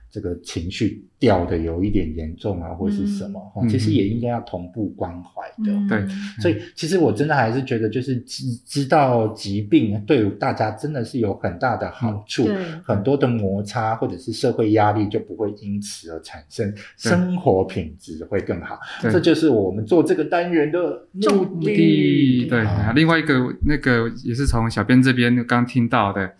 [0.10, 3.40] 这个情绪掉的有一点严重啊，或是什么？
[3.70, 5.88] 其实也应该要同步关怀的。
[5.90, 6.08] 对，
[6.40, 12.48] 所以其实我真的还是觉得，就是知知道疾病对大家真的是有很大的好处，
[12.84, 18.80] 很多的摩擦或者是社会压力就不会因此而产生，生活品质会更好。
[19.02, 22.46] 这就是我们做这个单元的目的。
[22.50, 26.32] 对，另外一个那个也是从小编这边刚听到的。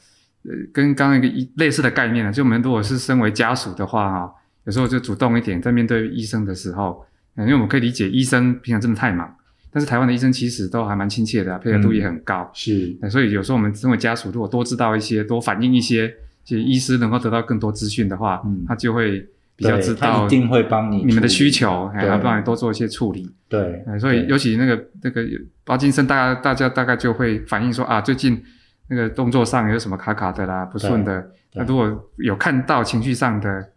[0.48, 4.34] 呃，跟刚刚一个一类似的概念呢，就我们如果是身为家属的话，哈，
[4.64, 7.06] 有时候就主动一点，在面对医生的时候，
[7.38, 9.30] 因为我们可以理解医生平常真的太忙，
[9.70, 12.50] 但是台湾的医生其实都还蛮亲切的，配合度也很高。
[12.54, 16.14] 是，所以有时候我们身为家属，如果多知道一些，多反映一些，
[16.46, 19.28] 其实医师能够得到更多资讯的话，他就会
[19.58, 23.30] 比较知道，一定会帮你你们的需求，还要帮你多做一些处理。
[23.50, 25.26] 对，所以尤其那个那个
[25.66, 28.42] 巴金森，大家大家大概就会反映说啊，最近。
[28.90, 33.70] 那个动作上有什么卡卡的啦，不顺的，那如果有看到情绪上的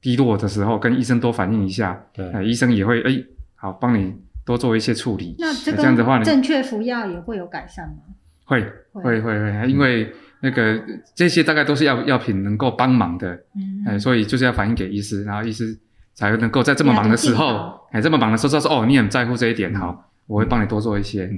[0.00, 3.22] 低落的时候，跟医生多反映一下，对，医生也会哎，
[3.56, 5.36] 好帮你多做一些处理。
[5.38, 8.14] 那这样的话，正确服药也会有改善吗？
[8.46, 8.62] 会
[8.92, 10.82] 会会会，因为那个
[11.14, 15.78] 这些大概都是药药品能够帮忙的，嗯，哎，所以就是要反映给医师，然后医师
[16.14, 20.10] 才能够在这么忙的时候，哎，这么忙的时候说哦，你很在乎这一点，好。
[20.26, 21.30] 我会帮你多做一些，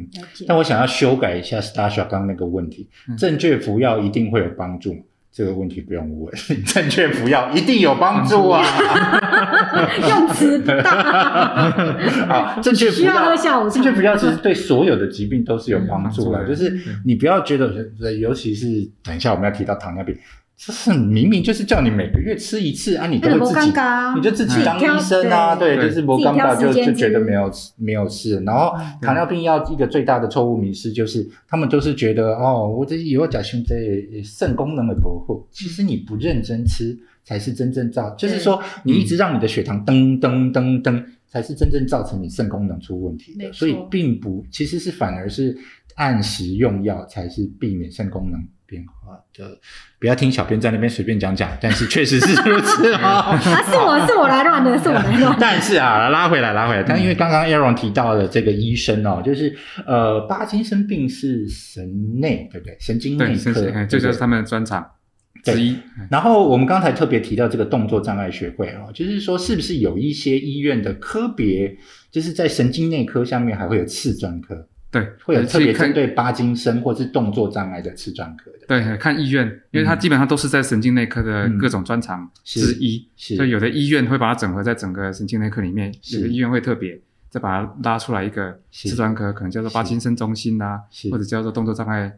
[0.46, 4.94] 但我想要修改一下 Stasha 刚刚那个问题：正确服药一定会有帮助？
[5.32, 6.32] 这个问题不用问，
[6.64, 8.64] 正确服药一定有帮助啊！
[10.08, 10.70] 用词不
[12.26, 16.74] 好，正确服药，正确服药其实对所有的疾病都是有帮助的，就是
[17.04, 17.70] 你不要觉得，
[18.18, 18.66] 尤其是
[19.04, 20.16] 等一下我们要提到糖尿病。
[20.58, 23.72] 这是明明就是叫你每个月吃一次啊，你都会自己，
[24.16, 28.40] 你就自己当医生啊，对，就是我刚刚就就觉得没有没有事。
[28.40, 33.74] 然后糖尿病药一个最大的错误迷失就是，他们都是觉得哦，我这以后假胸这
[34.24, 43.52] 肾功能的保护，其实你不认真吃才是真正造，就是说你一直让你的血糖噔噔噔噔，才是真正造成你肾功能出问题的。
[43.52, 45.54] 所以并不，其实是反而是
[45.96, 48.42] 按时用药才是避免肾功能。
[48.66, 49.58] 变化的，
[49.98, 53.38] 不要听小编在那边随便讲讲，但是确实是如此 啊！
[53.38, 55.36] 是我是我来乱的，是我来乱。
[55.40, 59.56] 但是啊，拉回来拉回来，但因为刚刚 Aaron 提到的这个医生哦，就是
[59.86, 62.76] 呃，巴金森病是神内，对不对？
[62.80, 64.84] 神经内科，这就是他们的专长
[65.44, 65.76] 之一。
[66.10, 71.76] 然后我们刚才特别提到这个动作障碍学会哦，就是说是不是有一些医院的科别，
[72.10, 74.68] 就是在神经内科下面还会有次专科？
[74.90, 78.66] 对，会有特别针对巴金森或是动作障碍的次专科的。
[78.66, 90.80] 对，看医院，因为它基本上都是在神经内科的各种专长之一，所以有的医院会把它整合在整个神经内科里面，有的医院会特别再把它拉出来一个次专科，可能叫做巴金森中心啊，
[91.10, 92.16] 或者叫做动作障碍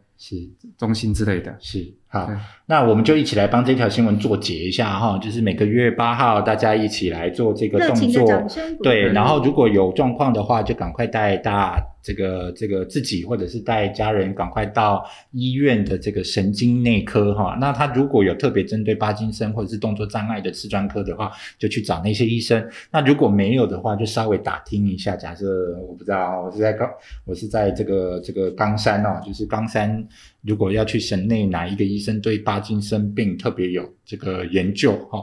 [0.76, 1.56] 中心之类的。
[1.60, 2.30] 是好，
[2.66, 8.46] 那我们就一起来帮这条新闻做结一下哈，就是每个月八号大家一起来做这个动作，
[8.82, 11.78] 对，然后如果有状况的话，就赶快带大。
[12.00, 22.66] 这个这个自己或者是带家人赶快到医院的这个神经内科哈，那他如果有特别针对巴金森或者是动作障碍的次专科的话，就去找那些医生。
[22.90, 25.16] 那如果没有的话，就稍微打听一下。
[25.16, 26.88] 假设我不知道，我是在高
[27.26, 30.02] 我是在这个这个冈山哦，就是冈山，
[30.42, 35.20] 如果要去省内哪一个医生对巴金森病特别有这个研究哈。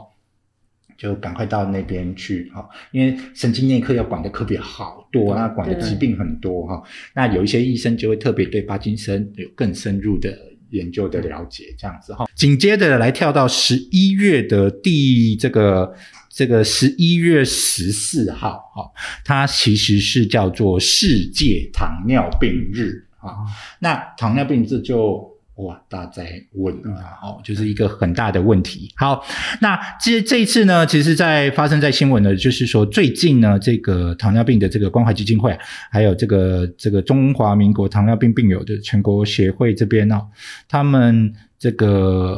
[0.98, 6.82] 就赶快到那边去哈，因为神经内科要管的科别好多，那管的疾病很多哈。
[7.14, 10.34] 那有一些医生就会特别对帕金森有更深入的
[10.70, 12.24] 研究的了解，这样子哈。
[12.34, 15.94] 紧接着来跳到十一月的第这个
[16.30, 18.90] 这个十一月十四号哈，
[19.22, 23.46] 它其实是叫做世界糖尿病日啊。
[23.80, 25.34] 那糖尿病这就。
[25.56, 28.92] 哇，大家在问啊，哦，就是一个很大的问题。
[28.94, 29.24] 好，
[29.62, 35.58] 那这这一次呢，其实，在发生在新闻的，就是说最近呢，这个糖尿病的这个关怀基金会，
[35.90, 40.20] 还有这个这个中华民国糖尿病病友的全国协会这边呢，
[40.68, 41.32] 他们。
[41.58, 41.88] 这个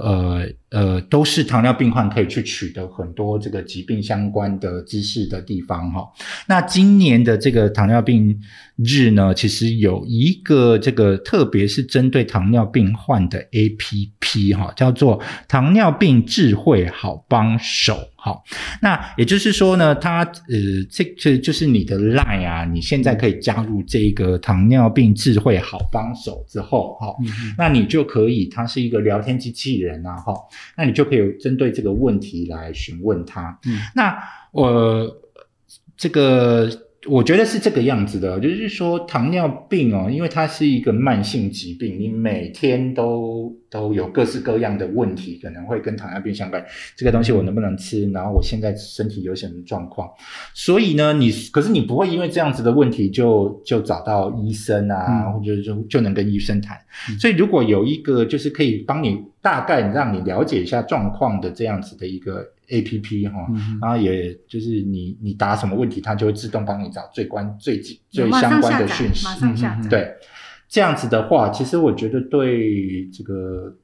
[0.05, 6.07] 呃呃，都是糖尿病患可以去取得很多这个疾病相关的知识的地方哈。
[6.47, 8.39] 那今年的这个糖尿病
[8.77, 18.09] 日呢，其实有一个这个，特别是针对糖尿病患的 A P P 哈，叫做糖尿病智慧好帮手。
[18.21, 18.37] 哈，
[18.83, 27.15] 那也就是说呢，它呃，这这就是你的 Line 啊，你现在可以加入这个糖尿病智慧好帮手之后，哈，
[27.57, 30.35] 那你就可以，它是一个聊天机器人啊，哈，
[30.77, 33.59] 那你就可以针对这个问题来询问他。
[33.67, 34.19] 嗯，那
[34.53, 35.23] 我
[35.97, 36.88] 这个。
[37.07, 46.63] 我觉得是这个样子的，就是说糖尿病哦，因为它是一个慢性疾病，你每天都都有各式各样的问题，可能会跟糖尿病相关。
[46.97, 48.11] 这个东西我能不能吃？
[48.11, 50.11] 然后我现在身体有什么状况？
[50.53, 56.77] 所以呢，你可是你不会因为这样子的问题就就找到医生啊，或者就就能跟医生谈。
[57.21, 62.45] 所以如果有一个就是可以帮你大概让你了解一下状况的这样子的一个。
[62.71, 63.47] A P P 哈，
[63.81, 69.25] 然后也就是你你答什么问题，它就会自动帮你找最关最最相关的讯息。
[69.27, 69.89] 马上下载。
[69.89, 70.15] 对，
[70.69, 73.75] 这样子的话，其实我觉得对这个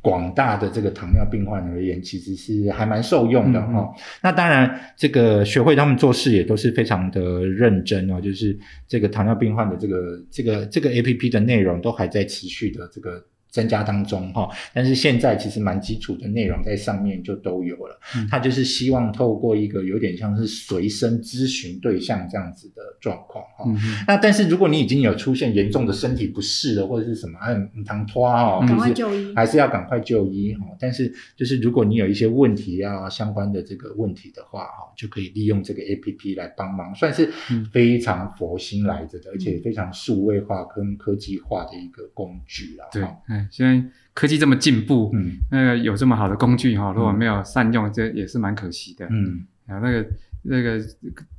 [0.00, 3.92] 广大的这个糖尿病患而言，其实是还蛮受用的哈。
[4.22, 13.24] 那当然，这个学会他们做事也都是非常的认真哦，就是这个糖尿病患的这个这个这个 A P P 的内容都还在持续的这个。
[13.52, 18.00] 增加当中哈，但是现在其实蛮基础的内容在上面就都有了。
[18.30, 23.64] 他就是希望透过一个有点像是随身咨询对象这样子的状况哈。
[23.66, 23.76] 嗯
[24.08, 30.64] 那但是如果你已经有出现严重的身体不适了或者是什么，嗯，糖拖哦，赶快就医，还是要赶快就医哈。
[30.80, 37.30] 但是就是如果你有一些问题啊相关的这个问题的话哈，就可以利用这个 A P P 来帮忙，算是
[37.70, 42.88] 非常佛心来着的，而且非常数位化跟科技化的一个工具啊。
[42.90, 43.02] 对，
[43.50, 43.82] 现在
[44.14, 50.06] 科技这么进步，嗯，那个有这么好的工具哈，如果没有善用，这也是蛮可惜的，嗯，啊，那个
[50.42, 50.80] 那个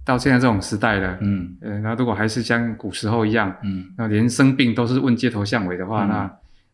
[0.06, 6.32] 到现在这种时代了，嗯，呃，那如果还是像古时候一样，嗯，那连生病都是问街头巷尾的话，那。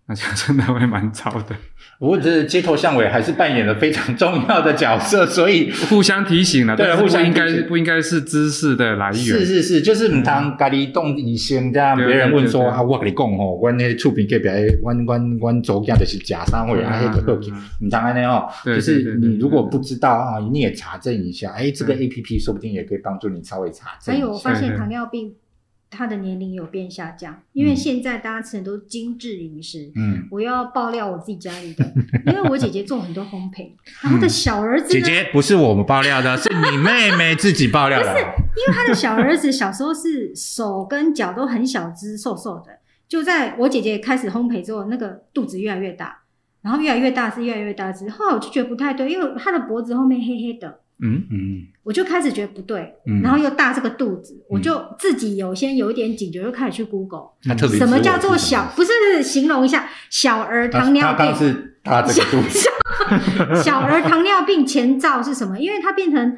[0.10, 1.56] 那就真的会蛮糟的。
[2.00, 6.76] 我觉得街头巷尾还是扮演了非常重要的角色，所以互相提醒了。
[6.76, 9.20] 对，互相应该不应该是知识的来源。
[9.22, 14.48] 是是是，就是唔通家里动医生这样，别人问说啊，我跟你讲哦，我那触屏隔壁，
[14.82, 17.40] 我我我走样的是假三位啊，迄个
[17.82, 18.48] 唔当安尼哦。
[18.66, 24.16] 就是你如果不知道啊，你也查证一下，哎，这个 A P P 说不定也可以帮助你稍微查证。
[24.16, 25.34] 还有，我发现糖尿病。
[25.90, 29.92] 他的年龄有变下降，因为现在大家吃的都精致饮食。
[29.96, 31.84] 嗯，我要爆料我自己家里的，
[32.28, 33.72] 因为我姐姐做很多烘焙，
[34.02, 38.14] 然后的小儿子姐姐不是我们爆料的，是你妹妹自己爆料的。
[38.14, 46.20] 不是，因为他的小儿子小时候是手跟脚都很小只、瘦瘦的，就在我姐姐开始烘焙之后，那个肚子越来越大，
[46.62, 50.82] 然后越来越大是越来越大只，后来我就觉得不太对，因为他的脖子后面黑黑的。
[51.02, 52.94] 嗯嗯，我就开始觉得不对，
[53.24, 57.30] 然后又大这个肚子，我就自己有先有一点警觉，就开始去 Google，
[57.78, 58.72] 什么叫做小？
[58.76, 61.36] 不是形容一下小儿糖尿病？
[61.36, 62.70] 是大这个肚子。
[63.64, 65.58] 小儿糖尿病前兆是什么？
[65.58, 66.38] 因为它变成。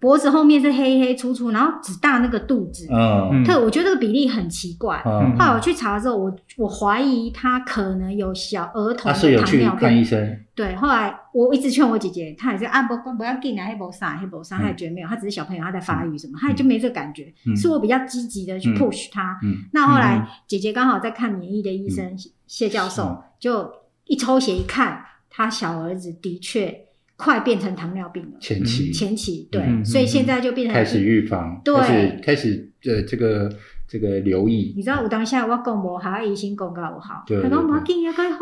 [0.00, 4.98] 脖子后面是黑黑粗粗，然后只大那个肚子，嗯，特我觉得这个比例很奇怪。
[5.04, 9.76] 后来我去查之后，我我怀疑他可能有小儿童的糖尿病。
[9.76, 10.38] 看医生。
[10.54, 17.32] 对，后来我一直劝我姐姐，她也是啊不不要紧啊，黑不啥黑不啥，她也觉得没有，她只是小朋友，她在发育什么，她也就没这个感觉。
[17.54, 19.38] 是我比较积极的去 push 她。
[19.72, 23.70] 那后来姐姐刚好在看免疫的医生谢教授，就
[24.06, 26.86] 一抽血一看，他小儿子的确。
[27.20, 33.50] 快变成糖尿病了，前期，前期对，所以现在就变成开始预防，开始开始呃这个。
[33.92, 37.58] 这个留意，你知道有当下我讲无好，医生讲较有好，对对对，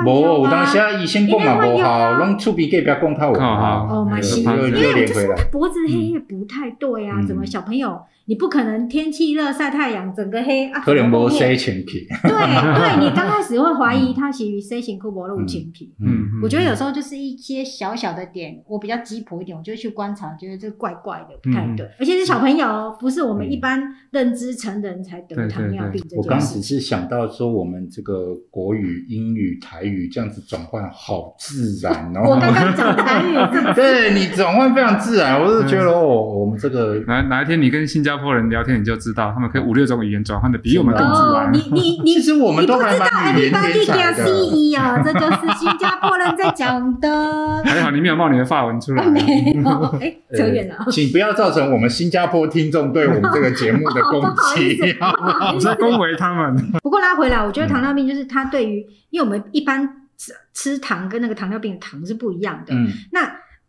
[0.05, 7.99] 无有当下医生讲嘛无好，拢厝边隔壁讲他有好，哦，蛮是，因为就是脖子黑也不太对啊，怎么小朋友
[8.29, 25.49] 你不可能天气热晒太阳整个黑啊，可能无晒前皮，对对，你刚开始会怀疑他其实晒前裤无露前皮，嗯，我觉得有时候就是一些小小的点，我比较鸡婆一点，我就去观察，觉得这怪怪的不太对，而且是小朋友，不是我们一般认知成人才得。
[25.49, 32.21] 糖尿病，我刚只是想到说，我们这个国语、英语、台语这样子转换好自然哦。
[32.29, 33.35] 我刚刚讲台语，
[33.75, 41.53] 对你转换非常自然，我是觉得哦，我们这个哪哪一天你跟新加坡人聊天，你就知道他们可以五六种语言转换的比我们更自然。
[41.53, 44.25] 你你 你，其实我们都还蛮语言天才的。
[44.79, 47.63] 啊，这就是新加坡人在讲的。
[47.65, 49.05] 还好你没有冒你的发文出来。
[49.07, 49.21] 没
[49.53, 50.87] 有，哎，扯远了。
[50.91, 54.23] 请不要造成我们新加坡听众对我们这个节目的攻
[54.55, 54.79] 击。
[55.55, 56.73] 我在恭维他们。
[56.83, 62.75] 不过拉回来，我觉得糖尿病就是它对于，因为我们一般吃吃糖跟那个糖尿病的糖是不一样的。
[62.75, 62.89] 嗯。
[63.13, 63.29] 那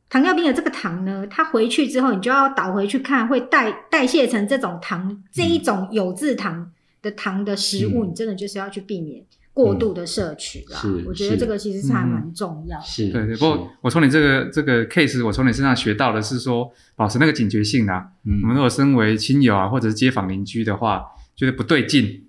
[0.09, 10.79] 糖尿病的这个糖呢，它回去之后，你就要倒回去看，会代代谢成这种糖，这一种有字糖的糖的食物，你真的就是要去避免过度的摄取啦。
[10.79, 11.03] 是。
[11.07, 12.79] 我觉得这个其实是还蛮重要。
[12.81, 13.09] 是。
[13.09, 13.35] 对对。
[13.35, 18.07] 不过我从你这个这个 case，我从你身上学到的是说，保持那个警觉性啊。
[18.25, 18.41] 嗯。
[18.41, 21.05] 我们如果身为亲友啊，或者是街坊邻居的话。
[21.39, 22.21] 觉得不对劲，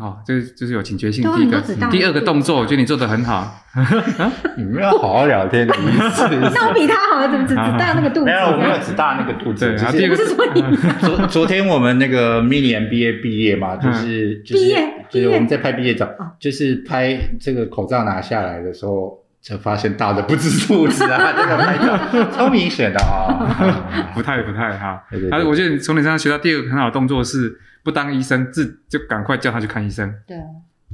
[0.00, 1.22] 哦，这就是有警觉性。
[1.36, 3.60] 第一个，第二个动作，我觉得你做的很好。
[4.56, 6.28] 你们要好好聊天的意思。
[6.54, 8.24] 那我比他好，怎么只只大那个肚子？
[8.26, 9.72] 没有，我没有只大那个肚子。
[9.72, 10.62] 然后第二个是说你
[11.00, 23.28] 昨昨天我们那个 mini MBA 毕业嘛，就是毕业，就是我们在拍毕业照，就是拍这个口罩拿下来的时候，才发现大的不是肚子啊， 这个拍照超明显的啊，
[24.14, 25.04] 不太不太哈。
[25.30, 27.60] 啊我觉得从你身上学到第二个很好的动作是。
[27.84, 30.10] 不当医生，自就赶快叫他去看医生。
[30.26, 30.34] 对，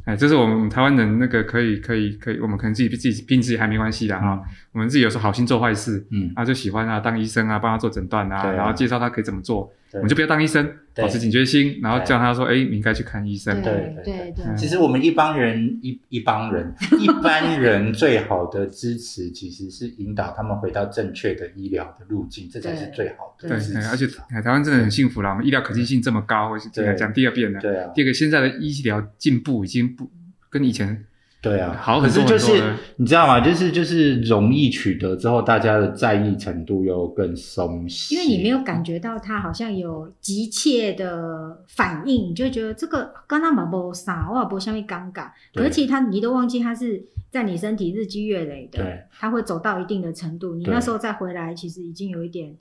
[0.07, 4.43] 哎，这是我们台湾人那个可以可以可以，我们可能自己自己病自己还没关系的哈。
[4.73, 14.45] 我们自己有时候好心做坏事，嗯，啊就喜欢啊当医生啊帮他做诊断啊，然后介绍他可以怎么做，我们就不要当医生，保持警觉心，然后叫他说：“哎，你应该去看医生。”对对对。
[14.57, 23.49] 其实我们一帮人一一帮人 一般人最好的支持，其实是引导他们回到正确的医疗的路径，这才是最好的。
[23.49, 23.57] 对，
[23.91, 26.57] 而且台湾真的很幸福啦，我们医疗可及性这么高。
[26.97, 27.61] 讲第二遍了。
[27.61, 27.91] 对啊。
[27.95, 30.11] 第二个，现在的医疗进步已经不
[30.49, 31.05] 跟以前。
[31.43, 33.41] 对啊，好，可是就是你知道吗？
[33.41, 38.15] 就是就是容易取得之后，大家的在意程度又更松懈。
[38.15, 45.31] 因为你没有感觉到他好像有急切的反应，你就觉得这个刚刚嘛不啥，我也不下面尴尬。
[45.55, 52.55] 可是其实他你都忘记他是在你身体日积月累的，他会走到一定的程度，你那时候再回来，其实已经有一点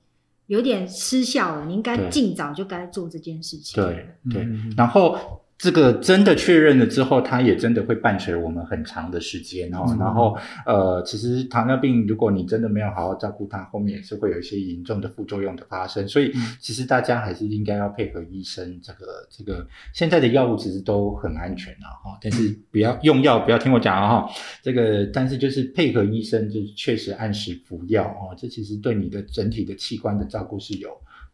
[0.48, 1.66] 有点失效了。
[1.66, 3.84] 你应该尽早就该做这件事情。
[3.84, 5.18] 对对，然后。
[5.60, 9.94] 这个真的确认了之后，它也真的会伴随我们很长的时间哦。
[10.00, 10.34] 然后，
[10.66, 16.08] 呃，其实糖尿病，如果你真的没有好好照顾它，后面也是会有一些严重的副作用的发生。
[16.08, 16.32] 所以，
[16.62, 18.80] 其实大家还是应该要配合医生。
[18.82, 24.30] 这个这个现在的药物其实都很安全了哈，但是不要用药，不要听我讲啊哈。
[24.64, 28.34] 这个，但是就是配合医生，就是确实按时服药哦。
[28.38, 30.90] 这其实对你的整体的器官的照顾是有。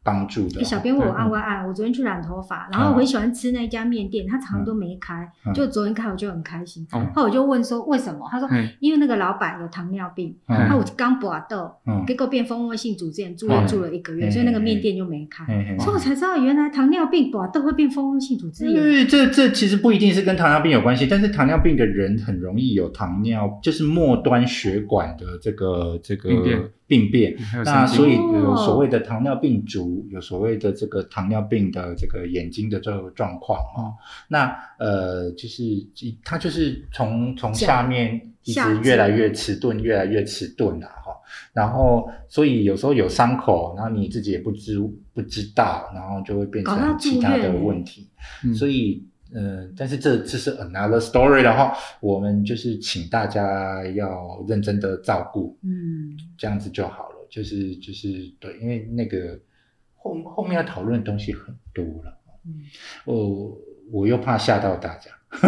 [0.05, 0.63] 帮助的。
[0.63, 6.85] 小编我按我按，我昨天去染头发，然后我很喜欢吃那家面店，他常常都没开，就昨天开我就很开心。
[7.15, 8.27] 后我就问说为什么？
[8.29, 8.47] 他说
[8.79, 11.71] 因为那个老板有糖尿病，他我刚拔豆，
[12.05, 15.43] 结果变蜂窝性组织炎，住院住了一个月，所以那个面店就没开。
[15.79, 18.75] 所以我才知道原来糖尿病拔豆会变蜂窝性组织炎。
[18.75, 26.29] 因为这这其实不一定是跟糖尿病有关系，但是糖尿病的人很容易有糖尿，就是末端血管的这个这个。
[26.87, 33.89] 病变，那所以有所谓的糖尿病足，有所谓的这个糖尿病的这个眼睛的这个状况啊。
[34.27, 35.63] 那呃，就是
[36.23, 41.11] 它就是从从下面一直越来越迟钝，越来越迟钝了哈。
[41.53, 44.79] 然后所以有时候有伤口，然后你自己也不知
[45.13, 48.07] 不知道，然后就会变成其他的问题。
[48.53, 49.03] 所以。
[49.35, 57.15] 嗯，但是这这是 another story 的话，我们就是请大家要认真的照顾，嗯，这样子就好了。
[57.29, 59.37] 就是就是对，因为那个
[59.97, 62.61] 后后面要讨论的东西很多了，嗯，
[63.03, 63.57] 我
[63.91, 65.11] 我又怕吓到大家。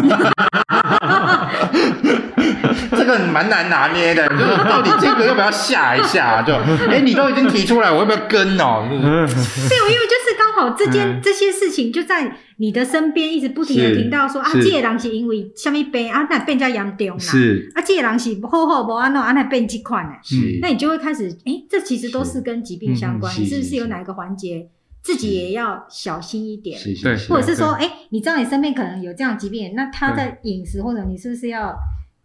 [2.92, 6.42] 这个蛮难拿捏的，就是到底这个要不要吓一下？
[6.42, 6.54] 就
[6.90, 8.86] 哎，你都已经提出来，我要不要跟哦？
[8.90, 10.27] 对，我因为就是 刚
[10.58, 17.20] 好这件这些事情就在你的身边，一直不停的听到说啊，这个人是因为什么病啊，那变加严重啦？
[17.20, 20.14] 是啊，这个人是好好不安诺啊，那变这款呢？
[20.24, 24.70] 是，那你就会开始哎，这其实都是跟疾病相关，你是不是有哪一个环节？
[25.04, 31.74] 自己也要小心一点，对，或者是说，哎，你知道你身边可能有这样疾病，那他在饮食或者你是不是要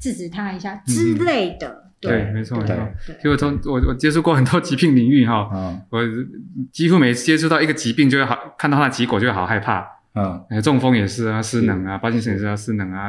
[0.01, 1.82] 制止他一下之类的？
[2.03, 2.76] 对，没错，没错。
[3.22, 5.48] 就我从我我接触过很多疾病领域哈，
[5.88, 6.03] 我
[6.70, 9.86] 几乎每次接触到一个疾病，就会好看到它的结果就会好害怕。
[10.14, 13.09] 嗯，中风也是啊，失能啊，帕金森也是啊失能啊，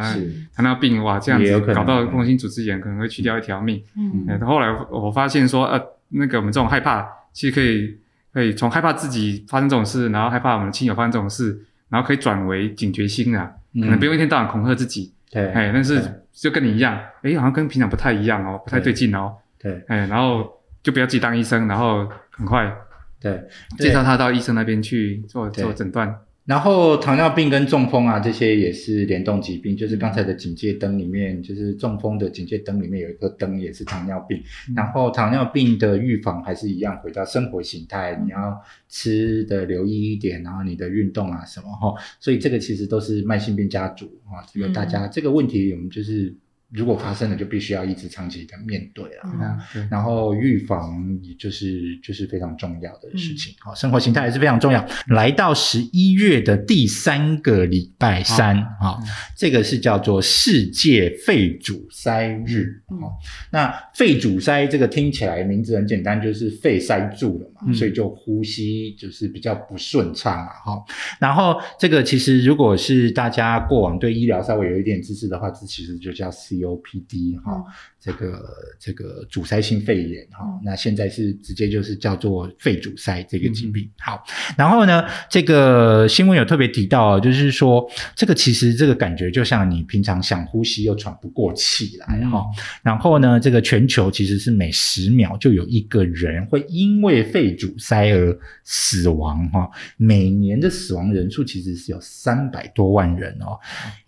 [0.55, 3.83] 糖尿病哇，这样子搞到功能性组织炎，可能会去掉一条命。
[3.97, 7.97] 嗯，后来我发现说，呃，那个我们这种害怕，其实可以。
[8.33, 11.55] 可以从害怕自己发生这种事，然后害怕我们的亲友发生这种事，
[11.89, 13.47] 然后可以转为警觉心啊，
[13.79, 15.13] 可能不用一天到晚恐吓自己。
[15.33, 15.99] 对，哎，但是
[16.31, 19.35] 就跟你一样，哎，好像跟平常不太一样哦，不太对劲哦。
[19.57, 22.71] 对，哎，然后就不要自己当医生，然后很快
[23.19, 23.43] 对。
[23.79, 26.15] 介绍他到医生那边去做做诊断。
[26.45, 29.77] 然后糖尿病跟中风啊，这些也是联动疾病。
[29.77, 34.41] 就是刚才的警戒灯里面，就是中风的警戒灯里面有一个灯，也是糖尿病。
[34.75, 41.93] 然后糖尿病的预防还是一样，回到生活形态，你要吃的留意一点，然后你的运动啊什么哈。
[42.19, 44.43] 所以这个其实都是慢性病家族啊。
[44.53, 46.35] 这个大家这个问题，我们就是。
[46.73, 49.87] 如果发生了，就必须要一直长期的面对了。
[49.91, 53.53] 然后预防，也就是就是非常重要的事情。
[53.59, 54.83] 好，生活形态也是非常重要。
[55.09, 58.97] 来到十一月的第三个礼拜三，啊，
[59.37, 62.81] 这个是叫做世界肺阻塞日。
[62.99, 63.19] 好，
[63.51, 70.49] 那肺阻塞这个听起来名字很简单，就是肺塞住了嘛，所以就呼吸就是比较不顺畅啊。
[70.65, 70.83] 哈，
[71.19, 76.62] 然后这个其实如果是大家过往对医疗稍微有一点知识的话，这其实就叫 C。
[76.63, 77.63] COPD 哈，
[77.99, 78.41] 这个
[78.79, 83.89] 这个阻塞性肺炎哈，那现在是直接就是叫做肺阻塞这个疾病。
[83.99, 84.23] 好，
[84.57, 87.85] 然后呢，这个新闻有特别提到，就是说
[88.15, 92.43] 这个其实这个感觉就像你平常想呼吸又喘不过气来哈。
[92.81, 99.69] 然后呢，这个全球其实是每十秒就有一个人会因为肺阻塞而死亡哈。
[99.97, 103.59] 每年的死亡人数其实是有三百多万人哦。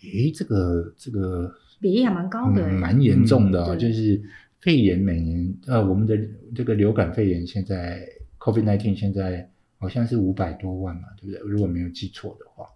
[0.02, 1.52] 诶，这个这个。
[1.80, 4.20] 比例还蛮高的，蛮严重的，就是
[4.60, 6.16] 肺炎每年，呃，我们的
[6.54, 8.00] 这个流感肺炎现在
[8.38, 9.48] ，COVID nineteen 现在
[9.78, 11.40] 好像是五百多万嘛，对不对？
[11.48, 12.66] 如果没有记错的话。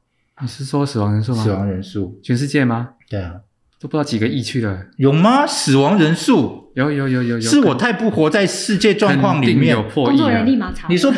[0.43, 1.43] 你是说死亡人数吗？
[1.43, 2.91] 死亡人数，全世界吗？
[3.11, 3.41] 对啊，
[3.79, 4.87] 都不知道几个亿去了。
[4.97, 5.47] 有吗？
[5.47, 7.41] 死亡人数有有有有有。
[7.41, 9.73] 是我太不活在世界状况里面。
[9.73, 10.89] 有破亿工作人立马查。
[10.89, 11.13] 你说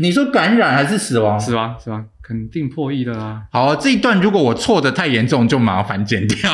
[0.00, 1.40] 你说感染还是死亡？
[1.40, 3.48] 死亡死亡，肯定破亿了啦！
[3.50, 6.52] 好，这一段如果我错的太严重，就麻烦剪掉。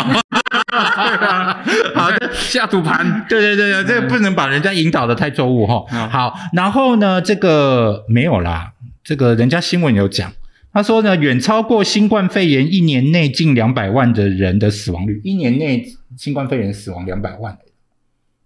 [1.95, 3.25] 好的，下赌盘。
[3.29, 6.09] 对对对对，这个不能把人家引导的太错误哈。
[6.09, 8.73] 好，然后呢，这个没有啦，
[9.03, 10.33] 这个人家新闻有讲。
[10.73, 17.57] 他说呢，远超过新冠肺炎一年内近两百万的人的死亡率，一年内新冠肺炎死亡两百万，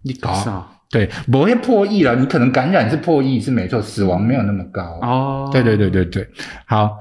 [0.03, 2.15] 你搞对不会破亿了？
[2.15, 5.49] 你可能感染是破亿是没错，死亡没有那么高哦。
[5.53, 6.27] 对对对对对，
[6.65, 6.97] 好，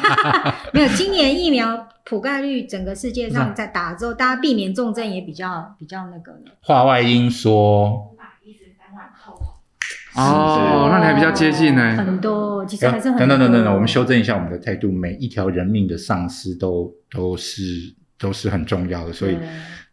[0.72, 6.32] 没有今年疫苗 普盖率，整个世界上在打之后，大家避免重症也比较比较那个。
[6.62, 8.06] 话外音说。
[10.16, 11.96] 哦，那你还比较接近呢。
[11.96, 13.18] 很多，其实还是很。
[13.18, 14.90] 等等等等等，我们修正一下我们的态度。
[14.90, 17.62] 每一条人命的丧失都都是
[18.18, 19.38] 都是很重要的，所以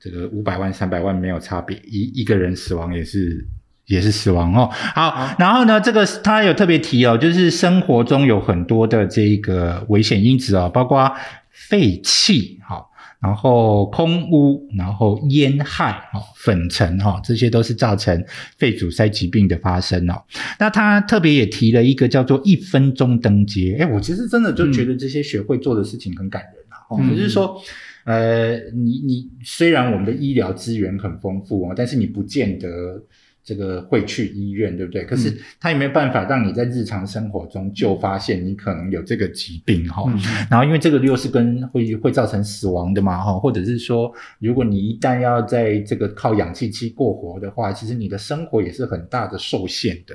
[0.10, 3.46] 这个五百万、三百万没有差别，一一个人死亡也是
[3.88, 4.70] 也是死亡哦。
[4.96, 11.12] 好，然后呢，这个他有特别提哦，就是生活中有很多的这个危险因子哦，包括
[11.52, 12.92] 废气，好。
[13.20, 18.24] 然后空污，然后烟害，哈，粉尘，哈，这些都是造成
[18.60, 20.22] 肺阻塞疾病的发生哦。
[20.60, 26.78] 那他特别也提了一个叫做一分钟登阶，哎，我其实真的就觉得这些学会做的事情很感人啊。
[26.92, 27.60] 哦，就是说，
[28.08, 33.04] 呃，你你虽然我们的医疗资源很丰富哦，但是你不见得。
[33.48, 35.06] 这个会去医院，对不对？
[35.06, 40.04] 可是他也没有办法让你在日常生活中就发现你可能有这个疾病哈？
[40.52, 43.40] 然后因为这个又是跟会会造成死亡的嘛哈？
[43.40, 50.14] 或者是说，如果你一旦要在这个靠氧气机过活的话，其实你的生活也是很大的受限的。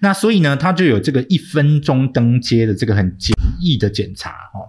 [0.00, 4.60] 那所以呢，他就有这个一分钟登阶的这个很简易的检查哈。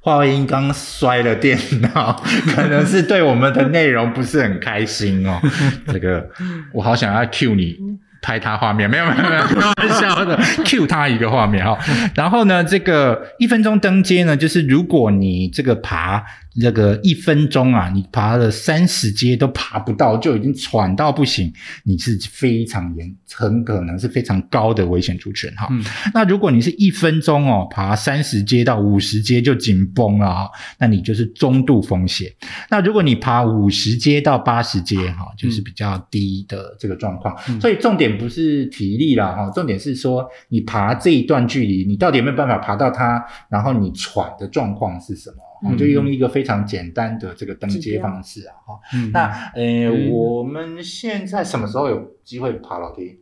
[0.00, 1.58] 华为英刚摔了电
[1.94, 2.22] 脑，
[2.54, 5.40] 可能是对我们的内容不是很开心哦。
[5.92, 6.28] 这个
[6.72, 7.76] 我好想要 cue 你
[8.22, 11.78] 拍他画面，没有没有没有，开玩笑的，cue 他一个画面哈。
[12.14, 16.24] 然后呢，这个一分钟登阶呢，就是如果你这个爬。
[16.58, 21.52] 这个一分钟啊，你爬了三十阶都爬不到，就已经喘到不行，
[21.84, 25.68] 你是非常严，很可能是非常高的危险族群哈。
[26.12, 32.28] 那如果你是一分钟哦，爬三十阶到五十阶就紧绷了哈，那你就是中度风险。
[32.68, 37.36] 那如果你爬五十阶到八十阶哈，就是比较低的这个状况。
[37.60, 43.24] 所以重点不是体力啦哈，重点是说你爬这一段距离，你到底有没有办法爬到它？
[43.48, 45.36] 然后你喘的状况是什么？
[45.62, 48.80] 我就用一个非常简单的这个登阶方式啊，哈。
[49.12, 53.20] 那呃，我们现在什么时候有机会爬楼梯？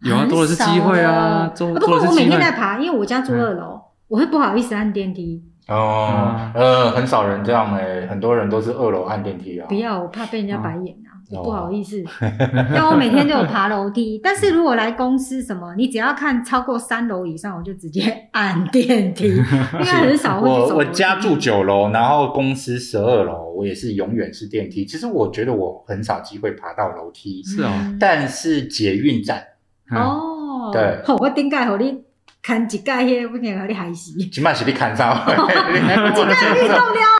[0.00, 5.42] 有啊，多的是机会啊，多不过我每天在爬，因为我家住二楼，我会不好意思按电梯。
[5.68, 9.66] 哦，呃，很少人这样哎，很多人都是二楼按电梯啊。
[9.68, 11.14] 不要，我怕被人家白眼啊。
[11.42, 12.04] 不好意思，
[12.72, 14.20] 但我每天都有爬楼梯。
[14.22, 24.86] 但是如果来公司什么，你只要看超过三楼以上，我就直接按电梯， 应该很少会我我家住九楼，然后公司十二楼，我也是永远是电梯。
[24.86, 27.72] 其实我觉得我很少机会爬到楼梯，是哦。
[27.98, 29.42] 但是捷运站
[29.90, 32.05] 哦，对，我顶盖和你。
[32.46, 34.12] 看一盖迄，我听和你害死。
[34.30, 35.12] 即摆是你看啥？
[35.26, 35.80] 一 盖运
[36.14, 36.32] 动了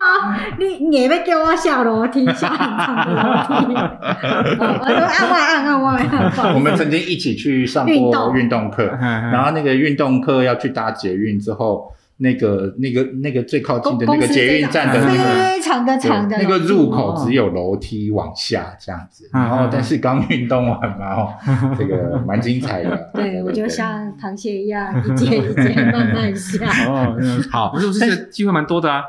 [0.07, 0.39] 啊！
[0.57, 3.75] 你硬要叫我下楼梯，下楼梯。
[3.75, 6.55] 我都按外按按外按。
[6.55, 11.93] 我们曾经一起去上过运动课， 然后那个运动课要去搭捷运之后。
[12.19, 21.35] 那个、那个、那个最靠近的那个捷运站的那个非常的长的那个入口只有楼梯往下这样子，然后但是刚运动完嘛，哦，
[21.79, 22.97] 这个蛮精彩的。
[23.13, 26.67] 对，我就像螃蟹一样一节一节慢慢下。
[26.89, 27.17] 哦，
[27.51, 29.03] 好，不是，这个机会蛮多的啊。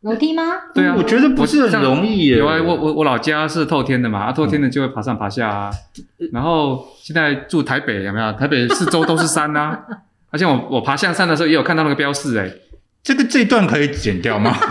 [0.00, 0.42] 楼梯吗？
[0.74, 2.28] 对啊，我觉得不是很容易。
[2.28, 5.70] 有啊，我我我老家是透天的嘛，啊，透天的就会爬上爬下啊。
[6.32, 8.32] 然后现在住台北有没有？
[8.32, 9.78] 台北四周都是山呐。
[10.30, 12.50] 而且我我爬象山的时候也有看到那个标示哎，
[13.02, 14.56] 这个这段可以剪掉吗？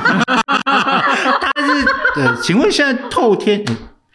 [0.65, 1.85] 但是，
[2.15, 3.63] 对，请问现在透天？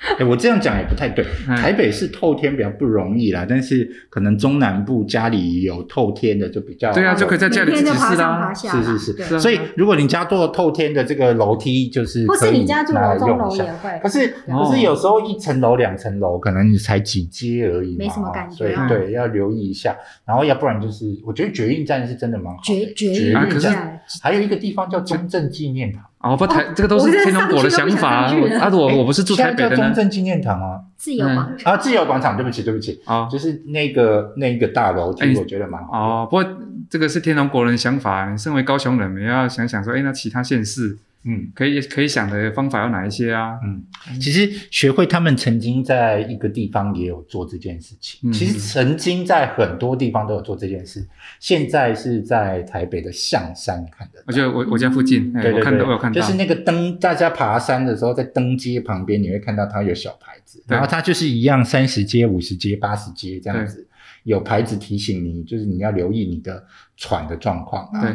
[0.19, 1.25] 哎，我这样讲也不太对。
[1.57, 8.53] 台北是透天比较不容易啦，但是可能中南部家里有透天的就比较对啊，就可以在家里自己试啦。
[8.55, 13.99] 是是是，所以如果你家做透天的这个楼梯，就是或是你家住楼中楼也会。
[14.03, 18.57] 可是可是有时候一层楼两层楼，可能你才几阶而已，没什么感觉。
[18.57, 19.97] 所以对，要留意一下。
[20.27, 22.61] 然后要不然就是，我觉得绝运站是真的蛮好。
[22.63, 26.03] 绝绝运站还有一个地方叫中正纪念堂。
[26.25, 28.33] 哦，不台这个都是天龙国的想法啊！
[28.72, 35.93] 我我不是住台北的呢中正纪念堂啊，自由广场啊，自由广场，对不起，对不起啊，就是那个那个大楼，梯我觉得蛮好。
[35.93, 36.45] 哦，不过
[36.89, 40.97] 这个是天龙国人想法，你身为高雄人，你要想想说，哎，那其他县市。
[41.27, 43.59] 嗯，可以可以想的方法有哪一些啊？
[43.64, 43.83] 嗯，
[44.20, 48.31] 其实学会他们曾经在一个地方也有做这件事情。
[48.31, 51.09] 其实曾经在很多地方都有做这件事，
[51.41, 54.22] 现在是在台北的象山看的。
[54.27, 63.89] 我觉得我我家附近，对对对，我有看到，就是那个灯大家爬山的时候，在登阶旁边你会看到它有小牌子，然后它就是一样三十阶、五十阶、八十阶这样子，
[64.25, 66.62] 有牌子提醒你，就是你要留意你的
[66.99, 68.14] 喘的状况啊，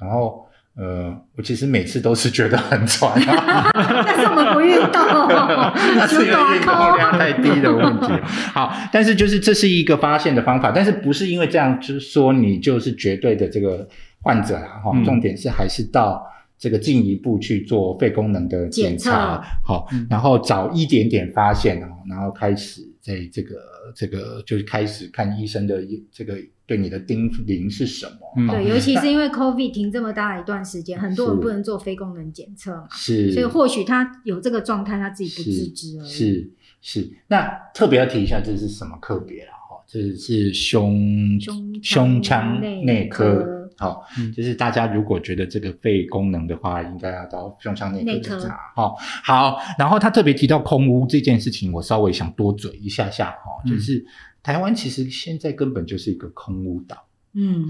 [0.00, 0.44] 然后。
[0.80, 3.12] 呃，我其实每次都是觉得很喘，
[3.74, 5.02] 但是我们不运动，
[5.96, 8.06] 那是因为运动量太低的问题。
[8.54, 13.88] 好，但是就是这是一个发现的方法，但是不是因为这样，就是说你就是绝对的这个
[14.22, 14.92] 患者啊，哈。
[15.04, 16.24] 重点是还是到
[16.58, 23.56] 这个进一步去做肺功能的检查，好，然后早一点点发现哦，然后开始在这个
[23.94, 26.36] 这个就是开始看医生的这个。
[26.68, 28.06] 对你的叮咛是什
[28.36, 28.52] 么？
[28.52, 36.06] 对，尤其是因为 COVID 停这么大一段时间，很多人不能做非功能检测嘛，是，所以或许他有这个状态，他自己不自知而已。
[36.06, 36.50] 是
[36.82, 39.52] 是，那特别要提一下，这是什么科别了？
[39.52, 41.40] 哈，这是胸
[41.82, 43.57] 胸腔内科。
[43.78, 44.04] 好，
[44.36, 48.58] 就是大家如果觉得这个肺功能的话，应该要到胸腔内科检查。
[48.74, 54.04] 好，好，然后他特别提到空污这件事情，我稍微想多嘴一下下哈，就是。
[54.40, 56.96] 台湾其实现在根本就是一个空屋岛，
[57.34, 57.66] 嗯，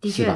[0.00, 0.28] 的确，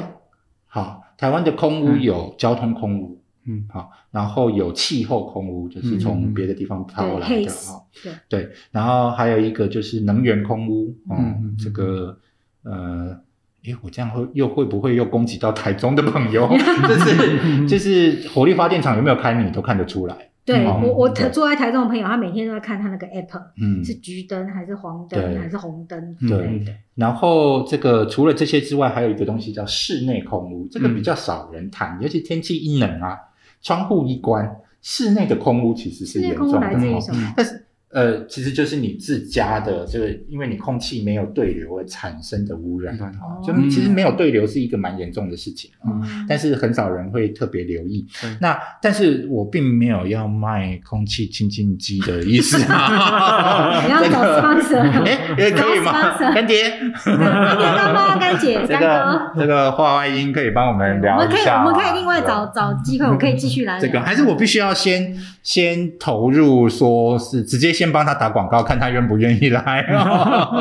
[0.65, 12.17] 好，台湾的空屋有交通空屋，嗯，好，然后有气候空屋，就是从别的地方飘来的，哈，对，对，然后还有一个就是能源空屋，嗯，这个，
[12.63, 13.19] 呃，
[13.65, 16.49] 诶，我这样会又会不会又攻击到台中的朋友？
[16.87, 20.15] 就是 就是火力发电厂有没有开，你都看得出来。
[20.43, 26.15] 对我，我坐在台中的朋友，他每天都在看他那个 app，嗯，是橘灯还是黄灯还是红灯？
[26.27, 26.65] 对。
[26.95, 33.15] 然后这个除了这些之外，还有一个东西叫室内空屋，这个比较少人谈，尤其天气一冷啊，
[33.61, 36.59] 窗户一关，室内的空屋其实是严重的。
[37.37, 37.65] 但是。
[37.93, 42.97] 呃，其实就是你自家的这个，因为你空气没有对流而产生的污染，
[43.45, 45.91] 就其实没有对流是一个蛮严重的事情啊。
[46.25, 48.07] 但是很少人会特别留意。
[48.39, 53.81] 那但是我并没有要卖空气清净机的意思啊。
[53.83, 54.79] 你要找 sponsor？
[55.03, 56.17] 哎， 可以吗？
[56.33, 56.69] 干爹，
[57.03, 61.59] 干爹干妈干姐， 这个这个话外音可以帮我们聊一下。
[61.65, 63.77] 我们可以，我们可以另外找找机会，我可以继续来。
[63.77, 65.13] 这个还是我必须要先
[65.43, 67.80] 先投入，说是直接。
[67.81, 69.81] 先帮他打广告，看他愿不愿意来。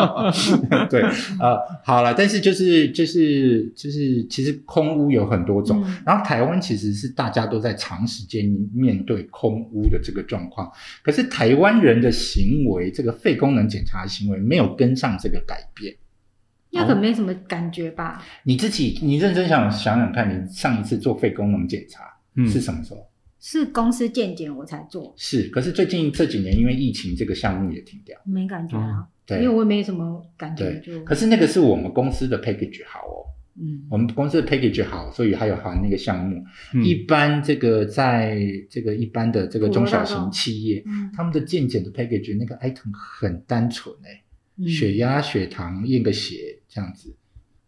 [0.88, 1.02] 对，
[1.38, 15.94] 呃，好了，但是就是就是就是，其实空屋有很多种，然后台湾其实是大家都在长时间面对空屋的这个状况，可是台湾人的行为，这个肺功能检查行为没有跟上这个改变，
[16.70, 18.24] 那可没什么感觉吧？
[18.44, 22.00] 你自己，你认真想想想看，你上一次做肺功能检查
[22.48, 23.09] 是什么时候？
[23.40, 33.24] 是公司健检我才做，是，可是最近这几年因为疫情，这个项目也停掉，没感觉啊，对，因为我也没什么感觉，就，可是那个是我们公司的 package 好哦，
[33.58, 36.44] 嗯，我们公司的 package 好，所以还有含那个项目，
[36.84, 38.38] 一般这个在
[38.68, 40.84] 这个一般的这个中小型企业，
[41.16, 47.16] 他们的健检的 package 那个 item 很单纯哎，血压、血糖、验个血这样子，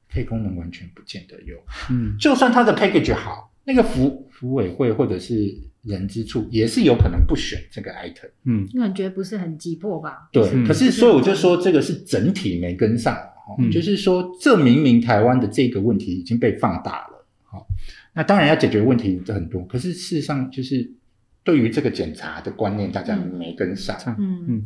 [0.07, 1.57] 配功能完全不见得有，
[1.91, 3.49] 嗯，就算它的 package 好。
[3.65, 10.29] 那个服服委会或者是人之处也是有可能不选这个 item，嗯，感觉不是很急迫吧？
[10.33, 13.17] 对，可是所以我就说这个是整体没跟上，
[13.59, 17.67] 嗯，就是说这明明台湾的这个问题已经被放大了，好，
[18.15, 20.91] 那当然要解决问题很多，可是事实上就是
[21.45, 24.47] 对于这个检查的观念大家没跟上，嗯。
[24.49, 24.63] 嗯，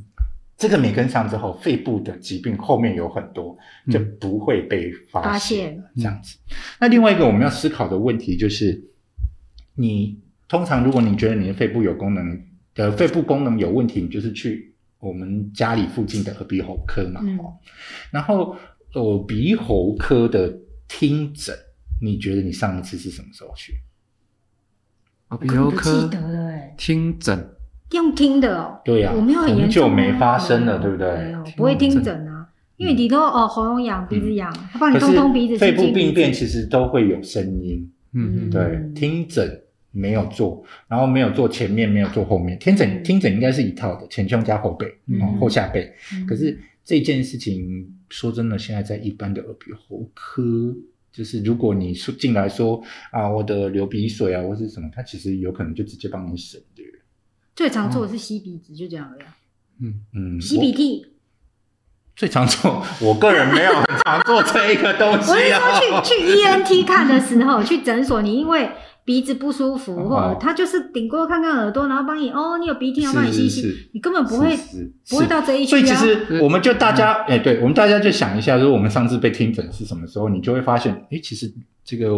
[0.57, 3.57] 这个没跟上之后，肺部的疾病后面有很多
[3.91, 6.39] 就不会被发现这样子。
[6.81, 8.83] 那另外一个我们要思考的问题就是。
[9.77, 10.19] 你
[10.49, 12.43] 通常，如果你觉得你的肺部有功能
[12.75, 17.21] 的肺部功能有问题，你就是去我们家里附近的耳鼻喉科嘛。
[17.23, 17.39] 嗯。
[18.11, 18.57] 然后
[18.95, 20.53] 耳鼻喉科的
[20.89, 21.55] 听诊，
[22.01, 23.75] 你觉得你上一次是什么时候去？
[25.31, 26.75] 耳鼻喉科记得了哎。
[26.79, 27.51] 听诊
[27.91, 28.81] 用听的哦。
[28.85, 29.13] 对呀。
[29.15, 31.35] 我没有很严重没发生了，对不对？
[31.57, 35.59] 不会听诊啊，因为你都哦喉咙痒、鼻子痒，他帮你通通鼻子。
[35.59, 37.93] 肺部病变其实都会有声音。
[38.13, 38.49] 嗯。
[38.49, 39.63] 对，听诊。
[39.97, 42.59] 没有做，然后没有做前面，没有做后面。
[42.59, 44.87] 听诊听诊应该是一套的，前胸加后背，
[45.41, 45.91] 后下背。
[46.29, 50.43] 可是这件事情说真的，现在在一般的耳鼻喉科
[51.11, 56.83] 就是如果你说进来说啊，我的流鼻水啊，或是什么，他其实有可能就直接帮你省的。
[57.55, 59.35] 最常做的是吸鼻子，就这样了呀。
[59.81, 61.07] 嗯嗯，吸鼻涕。
[62.15, 65.31] 最常做，我个人没有很常做这一个东西。
[65.31, 68.69] 我是说去去 ENT 看的时候，去诊所，你因为。
[69.07, 74.59] 鼻子不舒服，或者他就是顶过看看耳朵，然后帮你哦，你有鼻涕要帮你吸吸，你根本不会
[75.09, 75.79] 不会到这一区啊。
[75.79, 81.49] 所以其实我们就大家哎，对我们大家就想一下，如果我们上次被听诊是什么时候，你就会发现，哎，其实
[81.85, 82.11] 这个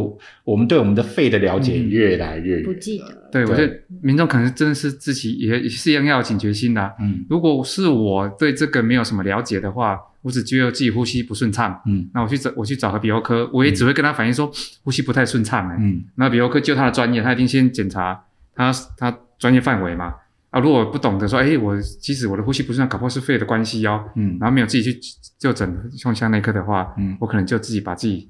[0.44, 3.04] 我们对我们的肺的了解越来越不记得。
[3.30, 3.70] 对，我觉得
[4.00, 6.90] 民众可能真的是自己也是一样要有警觉心的。
[7.00, 9.98] 嗯，如果是我对这个没有什么了解的话。
[10.22, 14.50] 我只觉得自己呼吸不顺畅，嗯，那我去找我去找个鼻喉科，我也只会跟他反映说
[14.82, 20.12] 呼吸不太顺畅，嗯，那鼻喉科就他的专业，他一定先检查他他专业范围嘛，
[20.50, 25.00] 啊，如果不懂得说，哎，我其实我的呼吸不顺畅，搞不好是肺的关系哦，嗯，然后没有自己去
[25.38, 28.28] 就诊胸腔内科的话，嗯，我可能就自己把自己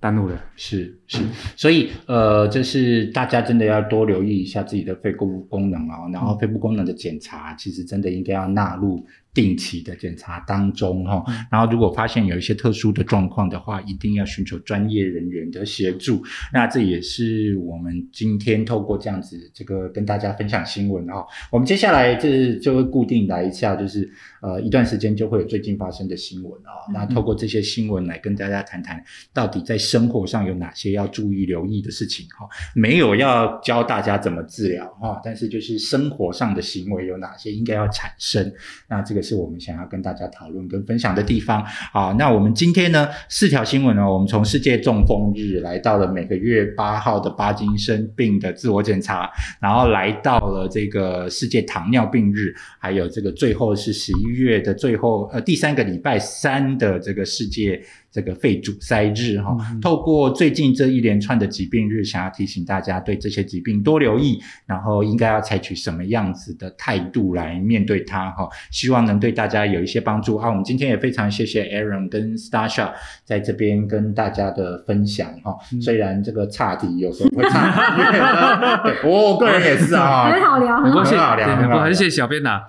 [0.00, 1.18] 耽误了，是是，
[1.54, 9.06] 所以呃，就是大家真的要多留意一下自己的肺部功能哦，然后肺部功能的检查，其实真的应该要纳入。
[9.32, 16.20] 定期的检查当中，哈，然后如果发现有一些特殊的状况的话，一定要寻求专业人员的协助。
[16.52, 21.24] 那这也是我们今天透过这样子，这个跟大家分享新闻啊。
[21.48, 24.10] 我们接下来这就会固定来一下，就是
[24.42, 26.90] 呃一段时间就会有最近发生的新闻啊。
[26.92, 29.00] 那透过这些新闻来跟大家谈谈，
[29.32, 32.48] 到底在生活上有哪些要注意留意的事情哈。
[32.74, 38.52] 没有要教大家怎么治疗哈，但是就是生活上的行为有哪些应该要产生。
[38.88, 39.19] 那这个。
[39.20, 57.82] 是我们想要跟大家讨论跟分享的地方啊，那我们今天呢，四条新闻呢，我们从世界中风日来到了每个月八号的巴金生病的自我检查，然后来到了这个世界糖尿病日，还有这个最后是十一月的最后呃第三个礼拜三的这个世界。
[58.12, 70.36] 这个肺阻塞日哈，透过最近这一连串的疾病日，想要提醒大家对这些疾病多留意，然后应该要采取什么样子的态度来面对它哈，希望能对大家有一些帮助。
[70.36, 70.50] 啊。
[70.50, 72.90] 我们今天也非常谢谢 Aaron 跟 Starsha
[73.24, 82.62] 在这边跟大家的分享哈，虽然这个差题有时候会差， 我个人也是啊，很好聊，很好聊，很好谢谢小编呐。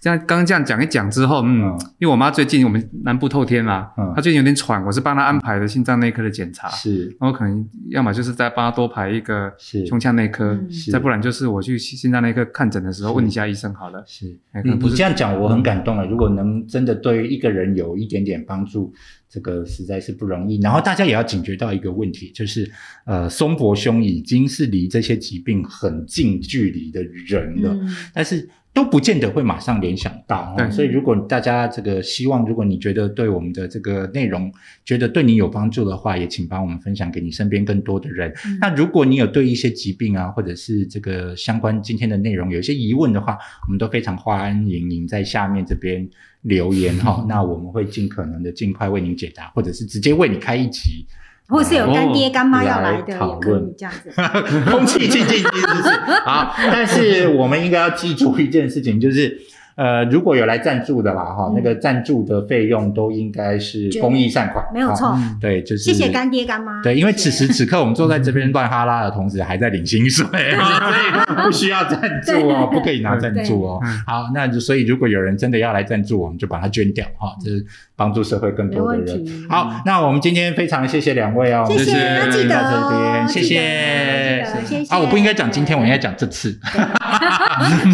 [0.00, 10.58] 像刚刚这样讲一讲之后，嗯，因为我妈最近我们南部透天嘛，嗯，她最近有点喘，我是帮她安排的心脏内科的检查，是，然后可能要么就是再帮她多排一个胸腔内科，
[10.92, 14.04] 再不然就是我去心脏内科看诊的时候问一下医生好了。
[14.06, 14.26] 是，
[14.64, 16.04] 你你这样讲我很感动啊！
[16.04, 18.92] 如果能真的对一个人有一点点帮助，
[19.28, 20.60] 这个实在是不容易。
[20.60, 22.70] 然后大家也要警觉到一个问题，就是
[23.06, 27.76] 呃，松柏兄已经是离这些疾病很近距离的人了，
[28.12, 28.48] 但是。
[28.76, 34.52] 都不见得会马上联想到，所以如果大家这个希望，如果你觉得对我们的这个内容
[34.84, 38.30] 觉得对你有帮助的话，也请帮我们分享给你身边更多的人。
[38.60, 46.06] 那如果你有对一些疾病啊，或者是这个相关今天的内容有一些疑问的话，我们都非常欢迎您在下面这边
[46.42, 51.06] 留言哈， 那我们会尽可能的尽快为您解答，或者是直接为你开一集。
[51.48, 54.10] 或是有干爹干妈要来的，也可以这样子。
[54.70, 55.90] 空气清净机是不是？
[56.24, 59.38] 好，但是我们应该要记住一件事情，就是。
[59.76, 65.14] 呃，如果有来赞助的啦，哈，那个赞助的费用都应该是公益善款，没有错。
[65.38, 66.82] 对，就是谢谢干爹干妈。
[66.82, 73.78] 对，因为此时此刻我们坐在这边乱哈拉的同时，还在领薪水，所以不需要赞助哦，不可以拿赞助哦。
[74.06, 77.62] 好，那就所以如果有人真的要来赞助，我们就把它捐掉哈，就是
[77.96, 79.46] 帮助社会更多的人。
[79.48, 81.84] 好，那我们今天非常谢谢两位哦，谢谢，
[82.30, 84.94] 记得这边，谢谢，谢谢。
[84.94, 86.52] 啊，我不应该讲今天，我应该讲这次。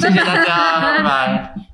[0.01, 1.72] 谢谢大家，拜拜。